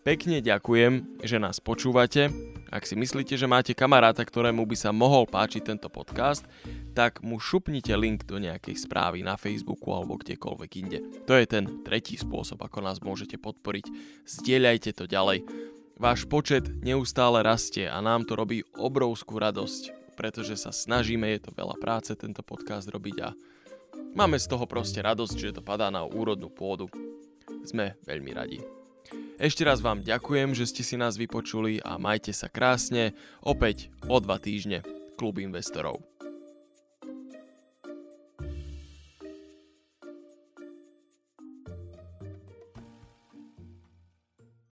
[0.06, 2.30] Pekne ďakujem, že nás počúvate.
[2.70, 6.46] Ak si myslíte, že máte kamaráta, ktorému by sa mohol páčiť tento podcast,
[6.94, 11.00] tak mu šupnite link do nejakej správy na Facebooku alebo kdekoľvek inde.
[11.26, 13.90] To je ten tretí spôsob, ako nás môžete podporiť.
[14.30, 15.42] Zdieľajte to ďalej.
[15.98, 21.52] Váš počet neustále rastie a nám to robí obrovskú radosť, pretože sa snažíme, je to
[21.56, 23.34] veľa práce tento podcast robiť a
[24.16, 26.88] máme z toho proste radosť, že to padá na úrodnú pôdu.
[27.68, 28.64] Sme veľmi radi.
[29.36, 33.12] Ešte raz vám ďakujem, že ste si nás vypočuli a majte sa krásne
[33.44, 34.82] opäť o dva týždne.
[35.20, 36.00] Klub investorov.